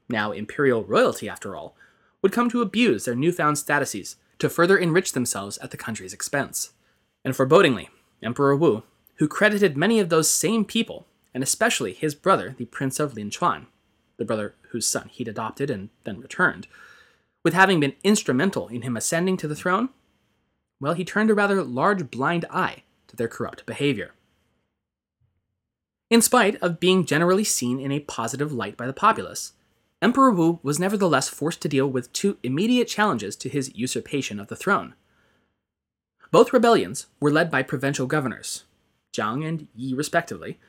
now 0.09 0.31
imperial 0.31 0.83
royalty 0.83 1.29
after 1.29 1.55
all, 1.55 1.75
would 2.21 2.31
come 2.31 2.49
to 2.49 2.61
abuse 2.61 3.05
their 3.05 3.15
newfound 3.15 3.57
statuses 3.57 4.15
to 4.39 4.49
further 4.49 4.77
enrich 4.77 5.13
themselves 5.13 5.57
at 5.59 5.71
the 5.71 5.77
country's 5.77 6.13
expense. 6.13 6.71
And 7.23 7.35
forebodingly, 7.35 7.89
Emperor 8.21 8.55
Wu, 8.55 8.83
who 9.15 9.27
credited 9.27 9.77
many 9.77 9.99
of 9.99 10.09
those 10.09 10.29
same 10.29 10.65
people, 10.65 11.07
and 11.33 11.43
especially 11.43 11.93
his 11.93 12.15
brother, 12.15 12.55
the 12.57 12.65
Prince 12.65 12.99
of 12.99 13.13
Linchuan, 13.13 13.67
the 14.17 14.25
brother 14.25 14.55
whose 14.69 14.85
son 14.85 15.09
he'd 15.11 15.27
adopted 15.27 15.69
and 15.69 15.89
then 16.03 16.19
returned, 16.19 16.67
with 17.43 17.53
having 17.53 17.79
been 17.79 17.93
instrumental 18.03 18.67
in 18.67 18.81
him 18.81 18.97
ascending 18.97 19.37
to 19.37 19.47
the 19.47 19.55
throne, 19.55 19.89
well, 20.79 20.93
he 20.93 21.05
turned 21.05 21.29
a 21.29 21.33
rather 21.33 21.63
large 21.63 22.09
blind 22.11 22.45
eye 22.49 22.83
to 23.07 23.15
their 23.15 23.27
corrupt 23.27 23.65
behavior. 23.65 24.13
In 26.09 26.21
spite 26.21 26.61
of 26.61 26.79
being 26.79 27.05
generally 27.05 27.43
seen 27.43 27.79
in 27.79 27.91
a 27.91 27.99
positive 27.99 28.51
light 28.51 28.77
by 28.77 28.85
the 28.85 28.93
populace, 28.93 29.53
Emperor 30.05 30.29
Wu 30.29 30.59
was 30.61 30.77
nevertheless 30.77 31.29
forced 31.29 31.61
to 31.61 31.67
deal 31.67 31.89
with 31.89 32.13
two 32.13 32.37
immediate 32.43 32.87
challenges 32.87 33.35
to 33.35 33.49
his 33.49 33.73
usurpation 33.73 34.39
of 34.39 34.49
the 34.49 34.55
throne. 34.55 34.93
Both 36.29 36.53
rebellions 36.53 37.07
were 37.19 37.31
led 37.31 37.49
by 37.49 37.63
provincial 37.63 38.05
governors, 38.05 38.65
Jiang 39.17 39.43
and 39.43 39.67
Yi 39.75 39.95
respectively, 39.95 40.59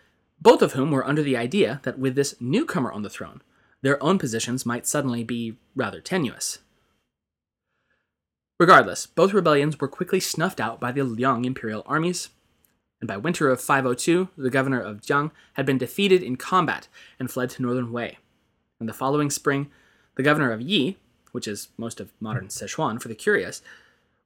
both 0.40 0.62
of 0.62 0.73
whom 0.73 0.90
were 0.90 1.07
under 1.07 1.23
the 1.23 1.37
idea 1.37 1.83
that 1.83 1.99
with 1.99 2.14
this 2.14 2.35
newcomer 2.40 2.90
on 2.90 3.02
the 3.02 3.11
throne, 3.11 3.43
their 3.83 4.02
own 4.02 4.19
positions 4.19 4.64
might 4.64 4.87
suddenly 4.87 5.23
be 5.23 5.59
rather 5.75 6.00
tenuous. 6.00 6.61
Regardless, 8.59 9.07
both 9.07 9.35
rebellions 9.35 9.78
were 9.78 9.87
quickly 9.87 10.19
snuffed 10.19 10.62
out 10.62 10.81
by 10.81 10.93
the 10.93 11.05
Liang 11.05 11.45
imperial 11.45 11.83
armies, 11.85 12.31
and 13.02 13.09
by 13.09 13.19
winter 13.19 13.50
of 13.50 13.61
502, 13.61 14.31
the 14.38 14.49
governor 14.49 14.81
of 14.81 15.02
Jiang 15.02 15.31
had 15.52 15.66
been 15.66 15.76
defeated 15.76 16.23
in 16.23 16.37
combat 16.37 16.88
and 17.19 17.31
fled 17.31 17.50
to 17.50 17.61
northern 17.61 17.93
Wei. 17.93 18.16
In 18.80 18.87
the 18.87 18.92
following 18.92 19.30
spring, 19.30 19.71
the 20.16 20.23
governor 20.23 20.52
of 20.52 20.61
Yi, 20.61 20.99
which 21.33 21.49
is 21.49 21.68
most 21.78 21.99
of 21.99 22.12
modern 22.21 22.49
Sichuan 22.49 23.00
for 23.00 23.09
the 23.09 23.14
curious, 23.14 23.62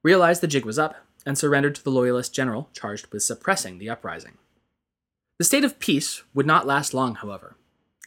realized 0.03 0.41
the 0.41 0.47
jig 0.47 0.65
was 0.65 0.77
up 0.77 0.95
and 1.25 1.37
surrendered 1.37 1.75
to 1.75 1.83
the 1.83 1.91
loyalist 1.91 2.33
general 2.33 2.69
charged 2.73 3.07
with 3.07 3.23
suppressing 3.23 3.77
the 3.77 3.89
uprising. 3.89 4.37
The 5.39 5.45
state 5.45 5.63
of 5.63 5.79
peace 5.79 6.23
would 6.33 6.45
not 6.45 6.67
last 6.67 6.93
long, 6.93 7.15
however, 7.15 7.55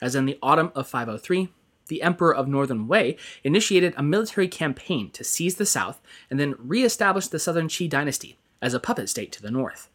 as 0.03 0.15
in 0.15 0.27
the 0.27 0.39
autumn 0.43 0.71
of 0.75 0.87
503, 0.87 1.49
the 1.89 2.03
Emperor 2.03 2.35
of 2.35 2.49
Northern 2.49 2.89
Wei 2.89 3.17
initiated 3.43 3.95
a 3.97 4.03
military 4.03 4.49
campaign 4.49 5.11
to 5.11 5.25
seize 5.25 5.57
the 5.57 5.67
south 5.67 6.01
and 6.31 6.39
then 6.39 6.55
re 6.59 6.83
establish 6.85 7.29
the 7.29 7.39
Southern 7.39 7.69
Qi 7.69 7.89
dynasty 7.89 8.39
as 8.61 8.75
a 8.75 8.81
puppet 8.81 9.09
state 9.09 9.33
to 9.33 9.43
the 9.43 9.51
north, 9.51 9.89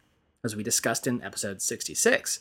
as 0.44 0.56
we 0.56 0.64
discussed 0.64 1.08
in 1.08 1.22
episode 1.24 1.62
66. 1.62 2.40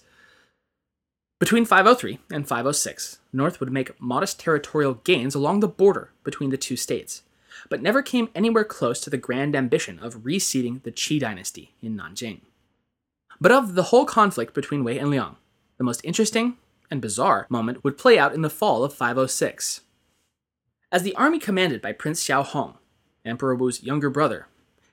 Between 1.38 1.64
503 1.64 2.18
and 2.32 2.48
506, 2.48 3.20
North 3.32 3.60
would 3.60 3.72
make 3.72 4.00
modest 4.00 4.40
territorial 4.40 4.94
gains 4.94 5.36
along 5.36 5.60
the 5.60 5.68
border 5.68 6.10
between 6.24 6.50
the 6.50 6.56
two 6.56 6.74
states, 6.74 7.22
but 7.70 7.80
never 7.80 8.02
came 8.02 8.28
anywhere 8.34 8.64
close 8.64 8.98
to 9.00 9.10
the 9.10 9.16
grand 9.16 9.54
ambition 9.54 10.00
of 10.00 10.24
reseating 10.24 10.80
the 10.82 10.90
Qi 10.90 11.20
dynasty 11.20 11.74
in 11.80 11.96
Nanjing. 11.96 12.40
But 13.40 13.52
of 13.52 13.76
the 13.76 13.84
whole 13.84 14.04
conflict 14.04 14.52
between 14.52 14.82
Wei 14.82 14.98
and 14.98 15.10
Liang, 15.10 15.36
The 15.76 15.84
most 15.84 16.00
interesting 16.02 16.56
and 16.90 17.00
bizarre 17.00 17.46
moment 17.48 17.84
would 17.84 17.96
play 17.96 18.18
out 18.18 18.34
in 18.34 18.42
the 18.42 18.50
fall 18.50 18.82
of 18.82 18.92
506. 18.92 19.82
As 20.90 21.02
the 21.04 21.14
army 21.14 21.38
commanded 21.38 21.80
by 21.80 21.92
Prince 21.92 22.24
Xiao 22.24 22.44
Hong, 22.44 22.78
Emperor 23.24 23.54
Wu's 23.54 23.84
younger 23.84 24.10
brother, 24.10 24.48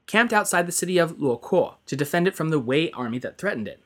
camped 0.06 0.32
outside 0.32 0.68
the 0.68 0.72
city 0.72 1.00
of 1.00 1.18
Luokou 1.18 1.74
to 1.88 1.96
defend 1.96 2.28
it 2.28 2.36
from 2.36 2.50
the 2.50 2.60
Wei 2.60 2.92
army 2.92 3.18
that 3.18 3.40
threatened 3.40 3.68
it. 3.68 3.82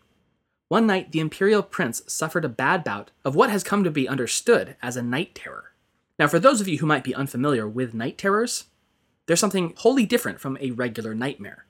One 0.70 0.86
night, 0.86 1.12
the 1.12 1.20
imperial 1.20 1.64
prince 1.64 2.04
suffered 2.06 2.46
a 2.46 2.50
bad 2.50 2.84
bout 2.84 3.10
of 3.26 3.36
what 3.36 3.50
has 3.50 3.64
come 3.64 3.84
to 3.84 3.92
be 3.92 4.08
understood 4.08 4.76
as 4.84 4.96
a 4.96 5.02
night 5.02 5.34
terror. 5.34 5.72
Now, 6.20 6.28
for 6.28 6.38
those 6.38 6.62
of 6.62 6.68
you 6.68 6.78
who 6.78 6.86
might 6.86 7.04
be 7.04 7.16
unfamiliar 7.16 7.68
with 7.68 7.96
night 7.96 8.20
terrors, 8.20 8.66
they're 9.26 9.36
something 9.36 9.74
wholly 9.78 10.06
different 10.06 10.40
from 10.40 10.58
a 10.62 10.70
regular 10.72 11.16
nightmare. 11.16 11.66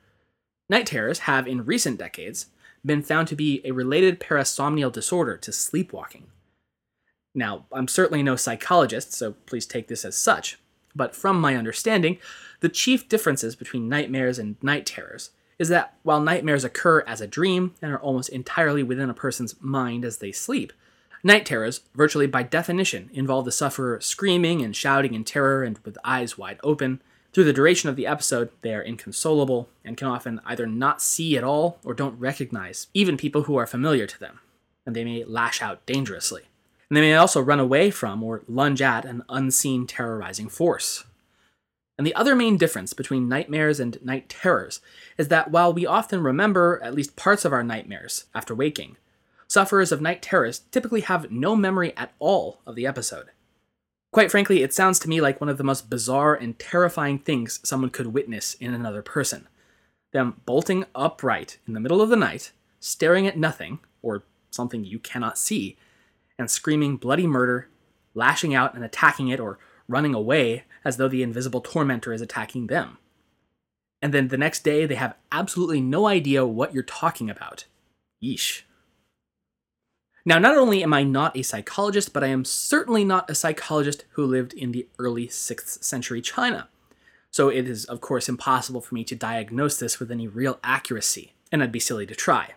Night 0.70 0.86
terrors 0.86 1.20
have, 1.20 1.48
in 1.48 1.66
recent 1.66 1.98
decades, 1.98 2.48
been 2.86 3.02
found 3.02 3.30
to 3.30 3.38
be 3.38 3.62
a 3.64 3.72
related 3.72 4.20
parasomnial 4.20 4.92
disorder 4.92 5.38
to 5.38 5.54
sleepwalking. 5.54 6.28
Now, 7.34 7.68
I'm 7.72 7.88
certainly 7.88 8.22
no 8.22 8.36
psychologist, 8.36 9.14
so 9.14 9.32
please 9.46 9.66
take 9.66 9.88
this 9.88 10.04
as 10.04 10.18
such, 10.18 10.60
but 10.94 11.16
from 11.16 11.40
my 11.40 11.56
understanding, 11.56 12.18
the 12.60 12.70
chief 12.70 13.08
differences 13.08 13.56
between 13.56 13.88
nightmares 13.88 14.40
and 14.40 14.62
night 14.62 14.86
terrors 14.86 15.30
is 15.60 15.68
that 15.70 15.94
while 16.04 16.22
nightmares 16.22 16.64
occur 16.64 17.02
as 17.02 17.22
a 17.22 17.28
dream 17.28 17.76
and 17.82 17.92
are 17.92 18.00
almost 18.00 18.30
entirely 18.30 18.82
within 18.82 19.10
a 19.10 19.14
person's 19.14 19.56
mind 19.60 20.06
as 20.06 20.18
they 20.18 20.32
sleep, 20.32 20.72
night 21.22 21.46
terrors, 21.46 21.82
virtually 21.94 22.26
by 22.26 22.42
definition, 22.42 23.10
involve 23.14 23.44
the 23.44 23.52
sufferer 23.52 24.00
screaming 24.00 24.62
and 24.62 24.76
shouting 24.76 25.14
in 25.14 25.26
terror 25.26 25.64
and 25.64 25.78
with 25.80 25.98
eyes 26.04 26.38
wide 26.38 26.60
open. 26.64 27.02
Through 27.34 27.44
the 27.44 27.54
duration 27.54 27.90
of 27.90 27.98
the 27.98 28.08
episode, 28.08 28.50
they 28.62 28.74
are 28.74 28.82
inconsolable 28.82 29.70
and 29.84 29.98
can 29.98 30.08
often 30.08 30.40
either 30.46 30.66
not 30.66 31.02
see 31.02 31.38
at 31.38 31.44
all 31.44 31.78
or 31.84 31.94
don't 31.94 32.20
recognize 32.20 32.88
even 32.94 33.18
people 33.18 33.44
who 33.44 33.58
are 33.58 33.68
familiar 33.68 34.08
to 34.08 34.20
them, 34.20 34.40
and 34.86 34.96
they 34.96 35.04
may 35.04 35.24
lash 35.26 35.62
out 35.62 35.86
dangerously. 35.86 36.44
And 36.90 36.98
they 36.98 37.02
may 37.02 37.14
also 37.14 37.40
run 37.40 37.60
away 37.60 37.92
from 37.92 38.24
or 38.24 38.42
lunge 38.48 38.82
at 38.82 39.06
an 39.06 39.24
unseen 39.30 39.86
terrorizing 39.86 40.50
force. 40.50 41.04
And 42.00 42.08
the 42.08 42.16
other 42.16 42.34
main 42.34 42.56
difference 42.56 42.94
between 42.94 43.28
nightmares 43.28 43.78
and 43.78 44.02
night 44.02 44.30
terrors 44.30 44.80
is 45.18 45.28
that 45.28 45.52
while 45.52 45.74
we 45.74 45.86
often 45.86 46.24
remember 46.24 46.80
at 46.82 46.94
least 46.94 47.18
parts 47.18 47.44
of 47.44 47.52
our 47.52 47.62
nightmares 47.62 48.24
after 48.34 48.56
waking, 48.56 48.96
sufferers 49.50 49.92
of 49.92 50.00
night 50.00 50.22
terrors 50.22 50.60
typically 50.72 51.02
have 51.02 51.30
no 51.30 51.58
memory 51.58 51.92
at 51.98 52.14
all 52.18 52.62
of 52.66 52.76
the 52.76 52.88
episode. 52.88 53.32
Quite 54.14 54.32
frankly, 54.32 54.64
it 54.64 54.74
sounds 54.74 54.98
to 55.00 55.10
me 55.10 55.20
like 55.20 55.42
one 55.42 55.50
of 55.50 55.58
the 55.58 55.64
most 55.66 55.90
bizarre 55.90 56.34
and 56.34 56.58
terrifying 56.58 57.20
things 57.20 57.60
someone 57.66 57.90
could 57.90 58.08
witness 58.08 58.54
in 58.54 58.74
another 58.74 59.02
person. 59.02 59.50
Them 60.14 60.40
bolting 60.46 60.86
upright 60.96 61.58
in 61.68 61.74
the 61.74 61.82
middle 61.82 62.02
of 62.02 62.08
the 62.08 62.16
night, 62.16 62.54
staring 62.80 63.28
at 63.28 63.38
nothing, 63.38 63.80
or 64.02 64.24
something 64.52 64.86
you 64.86 65.00
cannot 65.00 65.38
see, 65.38 65.76
and 66.38 66.50
screaming 66.50 66.96
bloody 66.96 67.28
murder, 67.28 67.68
lashing 68.14 68.56
out 68.56 68.74
and 68.74 68.86
attacking 68.86 69.28
it 69.28 69.42
or 69.42 69.60
running 69.90 70.14
away 70.14 70.64
as 70.86 70.98
though 70.98 71.10
the 71.10 71.24
invisible 71.24 71.60
tormentor 71.60 72.14
is 72.14 72.22
attacking 72.22 72.68
them. 72.68 72.98
And 74.02 74.14
then 74.14 74.30
the 74.30 74.38
next 74.38 74.64
day, 74.64 74.86
they 74.86 74.96
have 74.96 75.16
absolutely 75.32 75.82
no 75.82 76.08
idea 76.08 76.46
what 76.46 76.74
you're 76.74 76.84
talking 76.84 77.30
about. 77.30 77.66
Yeesh. 78.24 78.62
Now, 80.26 80.38
not 80.38 80.58
only 80.58 80.84
am 80.84 80.94
I 80.94 81.04
not 81.04 81.36
a 81.36 81.42
psychologist, 81.42 82.14
but 82.14 82.24
I 82.24 82.28
am 82.28 82.46
certainly 82.46 83.04
not 83.04 83.30
a 83.30 83.36
psychologist 83.36 84.06
who 84.12 84.26
lived 84.26 84.54
in 84.54 84.72
the 84.72 84.88
early 85.00 85.28
6th 85.28 85.84
century 85.84 86.22
China. 86.22 86.70
So 87.32 87.50
it 87.50 87.68
is, 87.68 87.86
of 87.86 88.02
course, 88.02 88.30
impossible 88.30 88.82
for 88.82 88.96
me 88.96 89.04
to 89.06 89.16
diagnose 89.16 89.78
this 89.78 90.00
with 90.00 90.12
any 90.12 90.28
real 90.28 90.60
accuracy, 90.64 91.34
and 91.52 91.62
I'd 91.62 91.72
be 91.72 91.80
silly 91.80 92.06
to 92.06 92.16
try. 92.16 92.54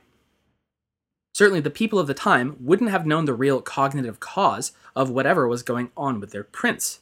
Certainly, 1.35 1.61
the 1.61 1.71
people 1.71 1.99
of 1.99 2.07
the 2.07 2.15
time 2.15 2.57
wouldn't 2.61 2.91
have 2.91 3.07
known 3.07 3.25
the 3.25 3.35
real 3.35 3.63
cognitive 3.63 4.21
cause 4.21 4.73
of 4.95 5.11
whatever 5.11 5.49
was 5.49 5.63
going 5.63 5.91
on 5.97 6.21
with 6.21 6.31
their 6.31 6.45
prince 6.45 7.01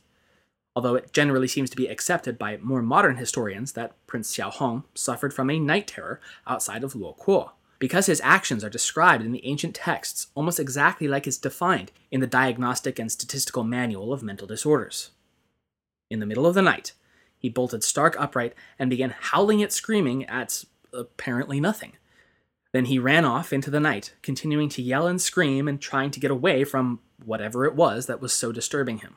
although 0.75 0.95
it 0.95 1.13
generally 1.13 1.49
seems 1.49 1.71
to 1.71 1.77
be 1.77 1.89
accepted 1.89 2.39
by 2.39 2.57
more 2.59 2.83
modern 2.83 3.17
historians 3.17 3.73
that 3.73 3.95
Prince 4.07 4.35
Xiaohong 4.35 4.85
suffered 4.95 5.35
from 5.35 5.51
a 5.51 5.59
night 5.59 5.89
terror 5.89 6.21
outside 6.47 6.85
of 6.85 6.95
Luokou, 6.95 7.51
because 7.79 8.07
his 8.07 8.21
actions 8.23 8.63
are 8.63 8.71
described 8.71 9.25
in 9.25 9.33
the 9.33 9.45
ancient 9.45 9.75
texts 9.75 10.29
almost 10.35 10.61
exactly 10.61 11.09
like 11.09 11.27
is 11.27 11.39
defined 11.39 11.91
in 12.11 12.21
the 12.21 12.27
Diagnostic 12.27 12.99
and 12.99 13.11
Statistical 13.11 13.65
Manual 13.65 14.13
of 14.13 14.23
Mental 14.23 14.47
Disorders. 14.47 15.11
In 16.11 16.21
the 16.21 16.27
middle 16.27 16.47
of 16.47 16.55
the 16.55 16.63
night, 16.63 16.93
he 17.39 17.49
bolted 17.49 17.83
stark 17.83 18.15
upright 18.19 18.55
and 18.79 18.91
began 18.91 19.15
howling 19.19 19.63
and 19.63 19.73
screaming 19.73 20.27
at 20.27 20.65
apparently 20.93 21.59
nothing. 21.59 21.93
Then 22.73 22.85
he 22.85 22.99
ran 22.99 23.25
off 23.25 23.53
into 23.53 23.71
the 23.71 23.81
night, 23.81 24.15
continuing 24.23 24.69
to 24.71 24.83
yell 24.83 25.07
and 25.07 25.21
scream 25.21 25.67
and 25.67 25.81
trying 25.81 26.11
to 26.13 26.21
get 26.21 26.31
away 26.31 26.65
from 26.65 27.01
whatever 27.25 27.65
it 27.65 27.75
was 27.75 28.07
that 28.07 28.21
was 28.21 28.33
so 28.33 28.53
disturbing 28.53 28.99
him. 28.99 29.17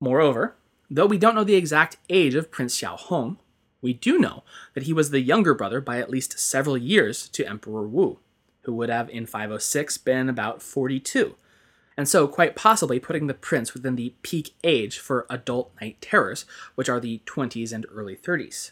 Moreover, 0.00 0.56
though 0.90 1.06
we 1.06 1.18
don't 1.18 1.34
know 1.34 1.44
the 1.44 1.54
exact 1.54 1.96
age 2.08 2.34
of 2.34 2.50
Prince 2.50 2.80
Xiaohong, 2.80 3.38
we 3.80 3.92
do 3.92 4.18
know 4.18 4.42
that 4.74 4.84
he 4.84 4.92
was 4.92 5.10
the 5.10 5.20
younger 5.20 5.54
brother 5.54 5.80
by 5.80 5.98
at 5.98 6.10
least 6.10 6.38
several 6.38 6.76
years 6.76 7.28
to 7.28 7.46
Emperor 7.46 7.86
Wu, 7.86 8.18
who 8.62 8.72
would 8.74 8.88
have 8.88 9.08
in 9.10 9.26
506 9.26 9.98
been 9.98 10.28
about 10.28 10.62
42, 10.62 11.36
and 11.96 12.08
so 12.08 12.28
quite 12.28 12.56
possibly 12.56 13.00
putting 13.00 13.26
the 13.26 13.34
prince 13.34 13.74
within 13.74 13.96
the 13.96 14.14
peak 14.22 14.54
age 14.62 14.98
for 14.98 15.26
adult 15.28 15.72
night 15.80 16.00
terrors, 16.00 16.44
which 16.74 16.88
are 16.88 17.00
the 17.00 17.20
20s 17.26 17.72
and 17.72 17.86
early 17.92 18.16
30s. 18.16 18.70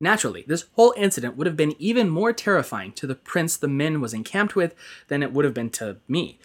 Naturally, 0.00 0.44
this 0.48 0.64
whole 0.72 0.94
incident 0.96 1.36
would 1.36 1.46
have 1.46 1.56
been 1.56 1.76
even 1.78 2.08
more 2.10 2.32
terrifying 2.32 2.92
to 2.92 3.06
the 3.06 3.14
prince 3.14 3.56
the 3.56 3.68
Min 3.68 4.00
was 4.00 4.12
encamped 4.12 4.56
with 4.56 4.74
than 5.08 5.22
it 5.22 5.32
would 5.32 5.44
have 5.44 5.54
been 5.54 5.70
to 5.70 5.98
me, 6.08 6.38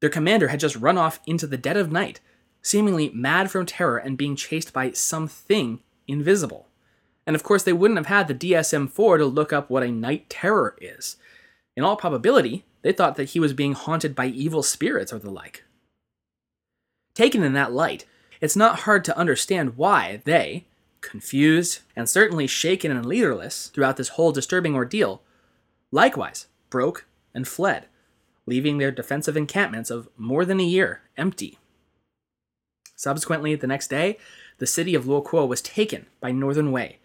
their 0.00 0.10
commander 0.10 0.48
had 0.48 0.60
just 0.60 0.76
run 0.76 0.98
off 0.98 1.20
into 1.26 1.46
the 1.46 1.56
dead 1.56 1.76
of 1.76 1.92
night, 1.92 2.20
seemingly 2.62 3.10
mad 3.10 3.50
from 3.50 3.66
terror 3.66 3.98
and 3.98 4.18
being 4.18 4.36
chased 4.36 4.72
by 4.72 4.90
something 4.92 5.80
invisible. 6.08 6.66
And 7.26 7.36
of 7.36 7.42
course, 7.42 7.62
they 7.62 7.72
wouldn't 7.72 7.98
have 7.98 8.06
had 8.06 8.26
the 8.28 8.34
DSM 8.34 8.90
4 8.90 9.18
to 9.18 9.26
look 9.26 9.52
up 9.52 9.70
what 9.70 9.82
a 9.82 9.90
night 9.90 10.28
terror 10.28 10.76
is. 10.80 11.16
In 11.76 11.84
all 11.84 11.96
probability, 11.96 12.64
they 12.82 12.92
thought 12.92 13.16
that 13.16 13.30
he 13.30 13.40
was 13.40 13.52
being 13.52 13.74
haunted 13.74 14.14
by 14.14 14.26
evil 14.26 14.62
spirits 14.62 15.12
or 15.12 15.18
the 15.18 15.30
like. 15.30 15.64
Taken 17.14 17.42
in 17.42 17.52
that 17.52 17.72
light, 17.72 18.06
it's 18.40 18.56
not 18.56 18.80
hard 18.80 19.04
to 19.04 19.16
understand 19.16 19.76
why 19.76 20.22
they, 20.24 20.64
confused 21.02 21.80
and 21.94 22.08
certainly 22.08 22.46
shaken 22.46 22.90
and 22.90 23.04
leaderless 23.04 23.68
throughout 23.68 23.96
this 23.96 24.10
whole 24.10 24.32
disturbing 24.32 24.74
ordeal, 24.74 25.22
likewise 25.92 26.46
broke 26.70 27.04
and 27.34 27.46
fled 27.46 27.86
leaving 28.50 28.78
their 28.78 28.90
defensive 28.90 29.36
encampments 29.36 29.90
of 29.90 30.08
more 30.16 30.44
than 30.44 30.58
a 30.58 30.64
year 30.64 31.02
empty. 31.16 31.56
Subsequently, 32.96 33.54
the 33.54 33.68
next 33.68 33.88
day, 33.88 34.18
the 34.58 34.66
city 34.66 34.94
of 34.96 35.04
Luokou 35.04 35.46
was 35.46 35.62
taken 35.62 36.06
by 36.20 36.32
Northern 36.32 36.72
Wei 36.72 36.98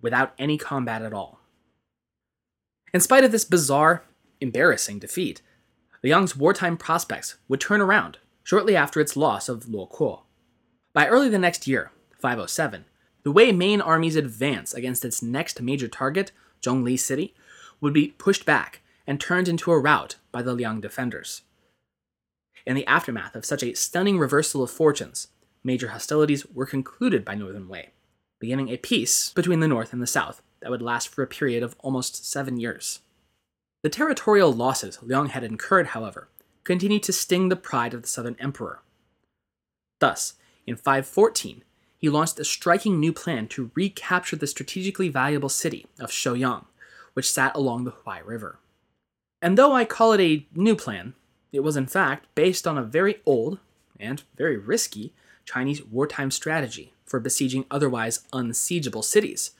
without 0.00 0.32
any 0.38 0.56
combat 0.56 1.02
at 1.02 1.12
all. 1.12 1.40
In 2.94 3.00
spite 3.00 3.24
of 3.24 3.32
this 3.32 3.44
bizarre, 3.44 4.04
embarrassing 4.40 5.00
defeat, 5.00 5.42
Liang's 6.04 6.36
wartime 6.36 6.76
prospects 6.76 7.36
would 7.48 7.60
turn 7.60 7.80
around 7.80 8.18
shortly 8.44 8.76
after 8.76 9.00
its 9.00 9.16
loss 9.16 9.48
of 9.48 9.64
Luokou. 9.64 10.20
By 10.92 11.08
early 11.08 11.28
the 11.28 11.38
next 11.38 11.66
year, 11.66 11.90
507, 12.20 12.84
the 13.24 13.32
Wei 13.32 13.50
main 13.50 13.80
army's 13.80 14.16
advance 14.16 14.72
against 14.72 15.04
its 15.04 15.20
next 15.20 15.60
major 15.60 15.88
target, 15.88 16.30
Zhongli 16.62 16.98
City, 16.98 17.34
would 17.80 17.92
be 17.92 18.14
pushed 18.18 18.46
back 18.46 18.82
and 19.04 19.20
turned 19.20 19.48
into 19.48 19.72
a 19.72 19.80
rout 19.80 20.16
by 20.32 20.42
the 20.42 20.54
Liang 20.54 20.80
defenders. 20.80 21.42
In 22.66 22.74
the 22.74 22.86
aftermath 22.86 23.36
of 23.36 23.44
such 23.44 23.62
a 23.62 23.74
stunning 23.74 24.18
reversal 24.18 24.62
of 24.62 24.70
fortunes, 24.70 25.28
major 25.62 25.88
hostilities 25.88 26.46
were 26.46 26.66
concluded 26.66 27.24
by 27.24 27.34
Northern 27.34 27.68
Wei, 27.68 27.90
beginning 28.40 28.68
a 28.68 28.76
peace 28.76 29.32
between 29.32 29.60
the 29.60 29.68
North 29.68 29.92
and 29.92 30.02
the 30.02 30.06
South 30.06 30.42
that 30.60 30.70
would 30.70 30.82
last 30.82 31.08
for 31.08 31.22
a 31.22 31.26
period 31.26 31.62
of 31.62 31.76
almost 31.80 32.24
seven 32.24 32.58
years. 32.58 33.00
The 33.82 33.88
territorial 33.88 34.52
losses 34.52 34.98
Liang 35.02 35.26
had 35.26 35.44
incurred, 35.44 35.88
however, 35.88 36.28
continued 36.64 37.02
to 37.04 37.12
sting 37.12 37.48
the 37.48 37.56
pride 37.56 37.94
of 37.94 38.02
the 38.02 38.08
Southern 38.08 38.36
Emperor. 38.38 38.82
Thus, 39.98 40.34
in 40.66 40.76
514, 40.76 41.64
he 41.98 42.08
launched 42.08 42.38
a 42.38 42.44
striking 42.44 42.98
new 42.98 43.12
plan 43.12 43.48
to 43.48 43.70
recapture 43.74 44.36
the 44.36 44.46
strategically 44.46 45.08
valuable 45.08 45.48
city 45.48 45.86
of 45.98 46.10
Shouyang, 46.10 46.64
which 47.14 47.30
sat 47.30 47.54
along 47.54 47.84
the 47.84 47.92
Huai 47.92 48.24
River. 48.24 48.58
And 49.42 49.58
though 49.58 49.72
I 49.72 49.84
call 49.84 50.12
it 50.12 50.20
a 50.20 50.46
new 50.54 50.76
plan, 50.76 51.14
it 51.52 51.60
was 51.60 51.76
in 51.76 51.86
fact 51.86 52.26
based 52.36 52.66
on 52.66 52.78
a 52.78 52.84
very 52.84 53.20
old 53.26 53.58
and 53.98 54.22
very 54.36 54.56
risky 54.56 55.12
Chinese 55.44 55.84
wartime 55.84 56.30
strategy 56.30 56.94
for 57.04 57.18
besieging 57.18 57.66
otherwise 57.70 58.20
unsiegeable 58.32 59.04
cities, 59.04 59.50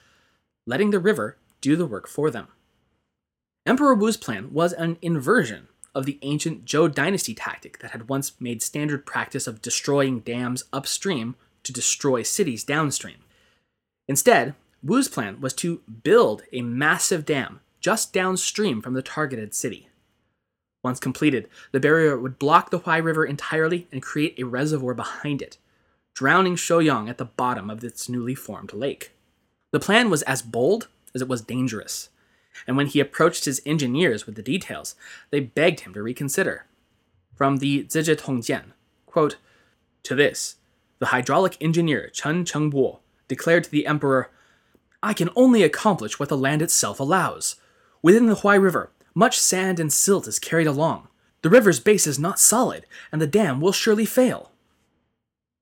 letting 0.67 0.91
the 0.91 1.01
river 1.01 1.37
do 1.61 1.75
the 1.75 1.87
work 1.87 2.07
for 2.07 2.31
them. 2.31 2.47
Emperor 3.67 3.95
Wu's 3.95 4.17
plan 4.17 4.53
was 4.53 4.73
an 4.73 4.99
inversion 5.03 5.69
of 5.95 6.07
the 6.07 6.19
ancient 6.23 6.65
Zhou 6.65 6.93
dynasty 6.93 7.35
tactic 7.35 7.79
that 7.81 7.91
had 7.91 8.09
once 8.09 8.33
made 8.41 8.63
standard 8.63 9.05
practice 9.05 9.47
of 9.47 9.61
destroying 9.61 10.21
dams 10.21 10.65
upstream 10.73 11.35
to 11.65 11.73
destroy 11.73 12.23
cities 12.23 12.65
downstream. 12.65 13.19
Instead, 14.09 14.55
Wu's 14.83 15.09
plan 15.09 15.41
was 15.41 15.53
to 15.55 15.81
build 16.03 16.43
a 16.53 16.63
massive 16.63 17.27
dam 17.27 17.61
just 17.83 18.13
downstream 18.13 18.81
from 18.81 18.95
the 18.95 19.03
targeted 19.03 19.55
city. 19.55 19.89
Once 20.83 20.99
completed, 20.99 21.49
the 21.73 21.81
barrier 21.81 22.19
would 22.19 22.39
block 22.39 22.71
the 22.71 22.81
Huai 22.81 23.03
River 23.03 23.25
entirely 23.25 23.87
and 23.93 24.03
create 24.03 24.39
a 24.39 24.47
reservoir 24.47 24.95
behind 24.95 25.43
it, 25.43 25.59
drowning 26.15 26.57
Shouyang 26.57 27.09
at 27.09 27.19
the 27.19 27.25
bottom 27.25 27.69
of 27.69 27.85
its 27.85 28.09
newly 28.09 28.35
formed 28.35 28.73
lake. 28.73 29.13
The 29.73 29.81
plan 29.81 30.11
was 30.11 30.23
as 30.23 30.43
bold 30.43 30.89
as 31.15 31.23
it 31.23 31.29
was 31.29 31.43
dangerous, 31.43 32.09
and 32.67 32.77
when 32.77 32.87
he 32.87 33.01
approached 33.01 33.45
his 33.45 33.63
engineers 33.65 34.27
with 34.27 34.35
the 34.35 34.43
details, 34.43 34.95
they 35.31 35.41
begged 35.41 35.81
him 35.81 35.95
to 35.95 36.03
reconsider. 36.03 36.67
From 37.35 37.59
the 37.59 37.85
Zizhi 37.85 38.17
Tongjian, 38.17 38.73
quote, 39.07 39.37
To 40.05 40.15
this, 40.15 40.57
the 40.99 41.07
hydraulic 41.07 41.57
engineer 41.61 42.09
Chen 42.09 42.45
Chengbo 42.45 42.99
declared 43.29 43.65
to 43.65 43.71
the 43.71 43.87
emperor, 43.87 44.31
I 45.03 45.15
can 45.15 45.31
only 45.35 45.63
accomplish 45.63 46.19
what 46.19 46.29
the 46.29 46.37
land 46.37 46.63
itself 46.63 47.01
allows. 47.01 47.57
Within 48.03 48.27
the 48.27 48.35
Huai 48.35 48.61
River, 48.61 48.91
much 49.15 49.39
sand 49.39 49.79
and 49.79 49.93
silt 49.93 50.27
is 50.27 50.41
carried 50.41 50.67
along. 50.67 51.07
The 51.43 51.51
river's 51.51 51.79
base 51.79 52.07
is 52.07 52.19
not 52.19 52.41
solid, 52.41 52.85
and 53.13 53.23
the 53.23 53.29
dam 53.29 53.61
will 53.61 53.71
surely 53.71 54.07
fail. 54.07 54.51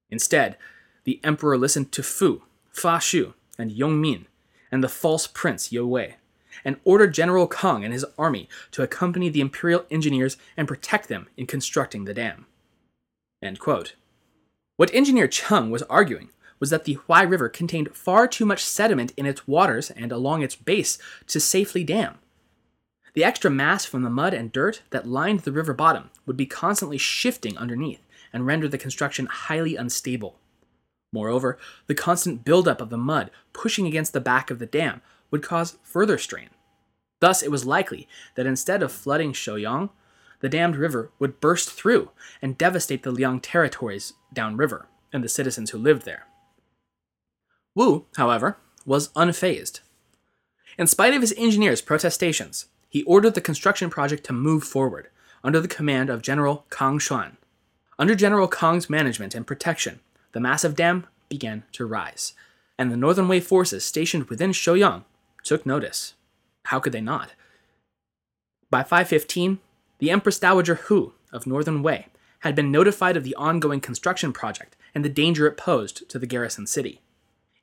Instead, 0.08 0.56
the 1.04 1.20
emperor 1.22 1.58
listened 1.58 1.92
to 1.92 2.02
Fu, 2.02 2.42
Fa 2.70 2.98
Shu, 2.98 3.34
and 3.58 3.70
Yong 3.70 4.00
Min, 4.00 4.26
and 4.72 4.82
the 4.82 4.88
false 4.88 5.26
prince 5.26 5.70
Yue 5.70 5.86
Wei, 5.86 6.16
and 6.64 6.76
ordered 6.84 7.12
General 7.12 7.46
Kang 7.46 7.84
and 7.84 7.92
his 7.92 8.06
army 8.18 8.48
to 8.70 8.82
accompany 8.82 9.28
the 9.28 9.42
imperial 9.42 9.84
engineers 9.90 10.38
and 10.56 10.66
protect 10.66 11.08
them 11.08 11.28
in 11.36 11.46
constructing 11.46 12.06
the 12.06 12.14
dam. 12.14 12.46
What 14.76 14.94
engineer 14.94 15.28
Cheng 15.28 15.70
was 15.70 15.82
arguing 15.84 16.30
was 16.58 16.70
that 16.70 16.84
the 16.84 16.96
Huai 16.96 17.28
River 17.28 17.50
contained 17.50 17.94
far 17.94 18.26
too 18.26 18.46
much 18.46 18.64
sediment 18.64 19.12
in 19.16 19.26
its 19.26 19.46
waters 19.46 19.90
and 19.90 20.10
along 20.10 20.42
its 20.42 20.56
base 20.56 20.98
to 21.26 21.40
safely 21.40 21.84
dam. 21.84 22.18
The 23.14 23.24
extra 23.24 23.50
mass 23.50 23.84
from 23.84 24.02
the 24.02 24.10
mud 24.10 24.34
and 24.34 24.52
dirt 24.52 24.82
that 24.90 25.08
lined 25.08 25.40
the 25.40 25.52
river 25.52 25.74
bottom 25.74 26.10
would 26.26 26.36
be 26.36 26.46
constantly 26.46 26.98
shifting 26.98 27.58
underneath 27.58 28.06
and 28.32 28.46
render 28.46 28.68
the 28.68 28.78
construction 28.78 29.26
highly 29.26 29.76
unstable. 29.76 30.38
Moreover, 31.12 31.58
the 31.86 31.94
constant 31.94 32.44
buildup 32.44 32.80
of 32.80 32.90
the 32.90 32.96
mud 32.96 33.30
pushing 33.52 33.86
against 33.86 34.12
the 34.12 34.20
back 34.20 34.50
of 34.50 34.60
the 34.60 34.66
dam 34.66 35.02
would 35.30 35.42
cause 35.42 35.78
further 35.82 36.18
strain. 36.18 36.50
Thus, 37.20 37.42
it 37.42 37.50
was 37.50 37.66
likely 37.66 38.08
that 38.36 38.46
instead 38.46 38.82
of 38.82 38.92
flooding 38.92 39.32
Shouyang, 39.32 39.90
the 40.40 40.48
dammed 40.48 40.76
river 40.76 41.10
would 41.18 41.40
burst 41.40 41.70
through 41.70 42.10
and 42.40 42.56
devastate 42.56 43.02
the 43.02 43.10
Liang 43.10 43.40
territories 43.40 44.14
downriver 44.32 44.86
and 45.12 45.22
the 45.22 45.28
citizens 45.28 45.70
who 45.70 45.78
lived 45.78 46.04
there. 46.04 46.26
Wu, 47.74 48.06
however, 48.16 48.56
was 48.86 49.08
unfazed. 49.10 49.80
In 50.78 50.86
spite 50.86 51.12
of 51.12 51.20
his 51.20 51.34
engineers' 51.36 51.82
protestations, 51.82 52.66
he 52.90 53.04
ordered 53.04 53.34
the 53.34 53.40
construction 53.40 53.88
project 53.88 54.24
to 54.24 54.32
move 54.34 54.64
forward 54.64 55.08
under 55.42 55.60
the 55.60 55.68
command 55.68 56.10
of 56.10 56.20
General 56.20 56.66
Kang 56.70 56.98
Xuan. 56.98 57.36
Under 57.98 58.14
General 58.14 58.48
Kang's 58.48 58.90
management 58.90 59.34
and 59.34 59.46
protection, 59.46 60.00
the 60.32 60.40
massive 60.40 60.74
dam 60.74 61.06
began 61.28 61.62
to 61.72 61.86
rise, 61.86 62.34
and 62.78 62.90
the 62.90 62.96
Northern 62.96 63.28
Wei 63.28 63.40
forces 63.40 63.84
stationed 63.84 64.24
within 64.24 64.50
Shouyang 64.50 65.04
took 65.44 65.64
notice. 65.64 66.14
How 66.64 66.80
could 66.80 66.92
they 66.92 67.00
not? 67.00 67.30
By 68.70 68.82
515, 68.82 69.58
the 69.98 70.10
Empress 70.10 70.38
Dowager 70.38 70.74
Hu 70.74 71.14
of 71.32 71.46
Northern 71.46 71.82
Wei 71.82 72.06
had 72.40 72.54
been 72.54 72.72
notified 72.72 73.16
of 73.16 73.24
the 73.24 73.34
ongoing 73.36 73.80
construction 73.80 74.32
project 74.32 74.76
and 74.94 75.04
the 75.04 75.08
danger 75.08 75.46
it 75.46 75.56
posed 75.56 76.08
to 76.08 76.18
the 76.18 76.26
garrison 76.26 76.66
city. 76.66 77.00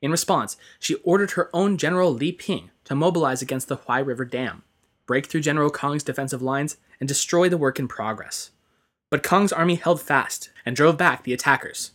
In 0.00 0.10
response, 0.10 0.56
she 0.78 0.94
ordered 0.96 1.32
her 1.32 1.50
own 1.52 1.76
General 1.76 2.12
Li 2.12 2.32
Ping 2.32 2.70
to 2.84 2.94
mobilize 2.94 3.42
against 3.42 3.68
the 3.68 3.76
Huai 3.76 4.06
River 4.06 4.24
Dam, 4.24 4.62
break 5.08 5.26
through 5.26 5.40
General 5.40 5.70
Kang's 5.70 6.04
defensive 6.04 6.42
lines, 6.42 6.76
and 7.00 7.08
destroy 7.08 7.48
the 7.48 7.58
work 7.58 7.80
in 7.80 7.88
progress. 7.88 8.50
But 9.10 9.24
Kang's 9.24 9.52
army 9.52 9.74
held 9.74 10.00
fast 10.00 10.50
and 10.64 10.76
drove 10.76 10.96
back 10.96 11.24
the 11.24 11.32
attackers. 11.32 11.92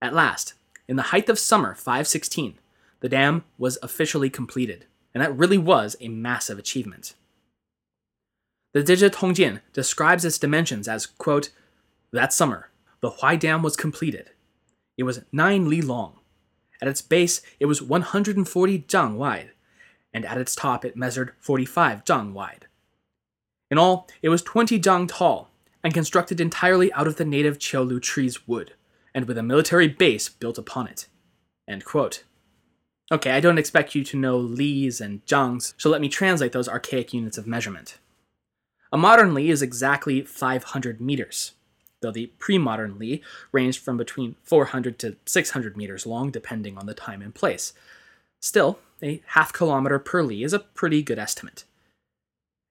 At 0.00 0.14
last, 0.14 0.54
in 0.88 0.96
the 0.96 1.10
height 1.12 1.28
of 1.28 1.38
summer 1.38 1.74
516, 1.74 2.58
the 3.00 3.08
dam 3.08 3.44
was 3.58 3.78
officially 3.82 4.30
completed, 4.30 4.86
and 5.12 5.22
that 5.22 5.36
really 5.36 5.58
was 5.58 5.96
a 6.00 6.08
massive 6.08 6.58
achievement. 6.58 7.14
The 8.72 8.82
Zizhi 8.82 9.10
Tongjian 9.10 9.60
describes 9.72 10.24
its 10.24 10.38
dimensions 10.38 10.88
as, 10.88 11.06
quote, 11.06 11.50
That 12.12 12.32
summer, 12.32 12.70
the 13.00 13.10
Huai 13.10 13.38
Dam 13.38 13.62
was 13.62 13.76
completed. 13.76 14.30
It 14.96 15.02
was 15.02 15.22
9 15.32 15.68
li 15.68 15.80
long. 15.80 16.20
At 16.80 16.88
its 16.88 17.02
base, 17.02 17.40
it 17.58 17.66
was 17.66 17.82
140 17.82 18.78
zhang 18.80 19.16
wide, 19.16 19.50
and 20.14 20.24
at 20.24 20.38
its 20.38 20.54
top, 20.54 20.84
it 20.84 20.96
measured 20.96 21.32
45 21.40 22.04
zhang 22.04 22.32
wide. 22.32 22.66
In 23.70 23.76
all, 23.76 24.08
it 24.22 24.28
was 24.28 24.40
20 24.42 24.78
zhang 24.80 25.08
tall 25.08 25.50
and 25.82 25.92
constructed 25.92 26.40
entirely 26.40 26.92
out 26.92 27.06
of 27.06 27.16
the 27.16 27.24
native 27.24 27.58
Qiulu 27.58 28.00
tree's 28.00 28.48
wood, 28.48 28.72
and 29.12 29.26
with 29.26 29.36
a 29.36 29.42
military 29.42 29.88
base 29.88 30.28
built 30.28 30.56
upon 30.56 30.86
it. 30.86 31.08
Okay, 33.12 33.32
I 33.32 33.40
don't 33.40 33.58
expect 33.58 33.94
you 33.94 34.02
to 34.04 34.16
know 34.16 34.38
Li's 34.38 35.00
and 35.00 35.24
Zhangs, 35.26 35.74
so 35.76 35.90
let 35.90 36.00
me 36.00 36.08
translate 36.08 36.52
those 36.52 36.68
archaic 36.68 37.12
units 37.12 37.36
of 37.36 37.46
measurement. 37.46 37.98
A 38.90 38.96
modern 38.96 39.34
Li 39.34 39.50
is 39.50 39.60
exactly 39.60 40.22
500 40.22 41.00
meters, 41.00 41.52
though 42.00 42.10
the 42.10 42.26
pre 42.38 42.56
modern 42.56 42.98
Li 42.98 43.22
ranged 43.52 43.80
from 43.80 43.98
between 43.98 44.36
400 44.42 44.98
to 45.00 45.16
600 45.26 45.76
meters 45.76 46.06
long, 46.06 46.30
depending 46.30 46.78
on 46.78 46.86
the 46.86 46.94
time 46.94 47.20
and 47.20 47.34
place. 47.34 47.74
Still, 48.40 48.78
a 49.02 49.22
half 49.28 49.52
kilometer 49.52 49.98
per 49.98 50.22
Li 50.22 50.42
is 50.42 50.52
a 50.52 50.58
pretty 50.58 51.02
good 51.02 51.18
estimate. 51.18 51.64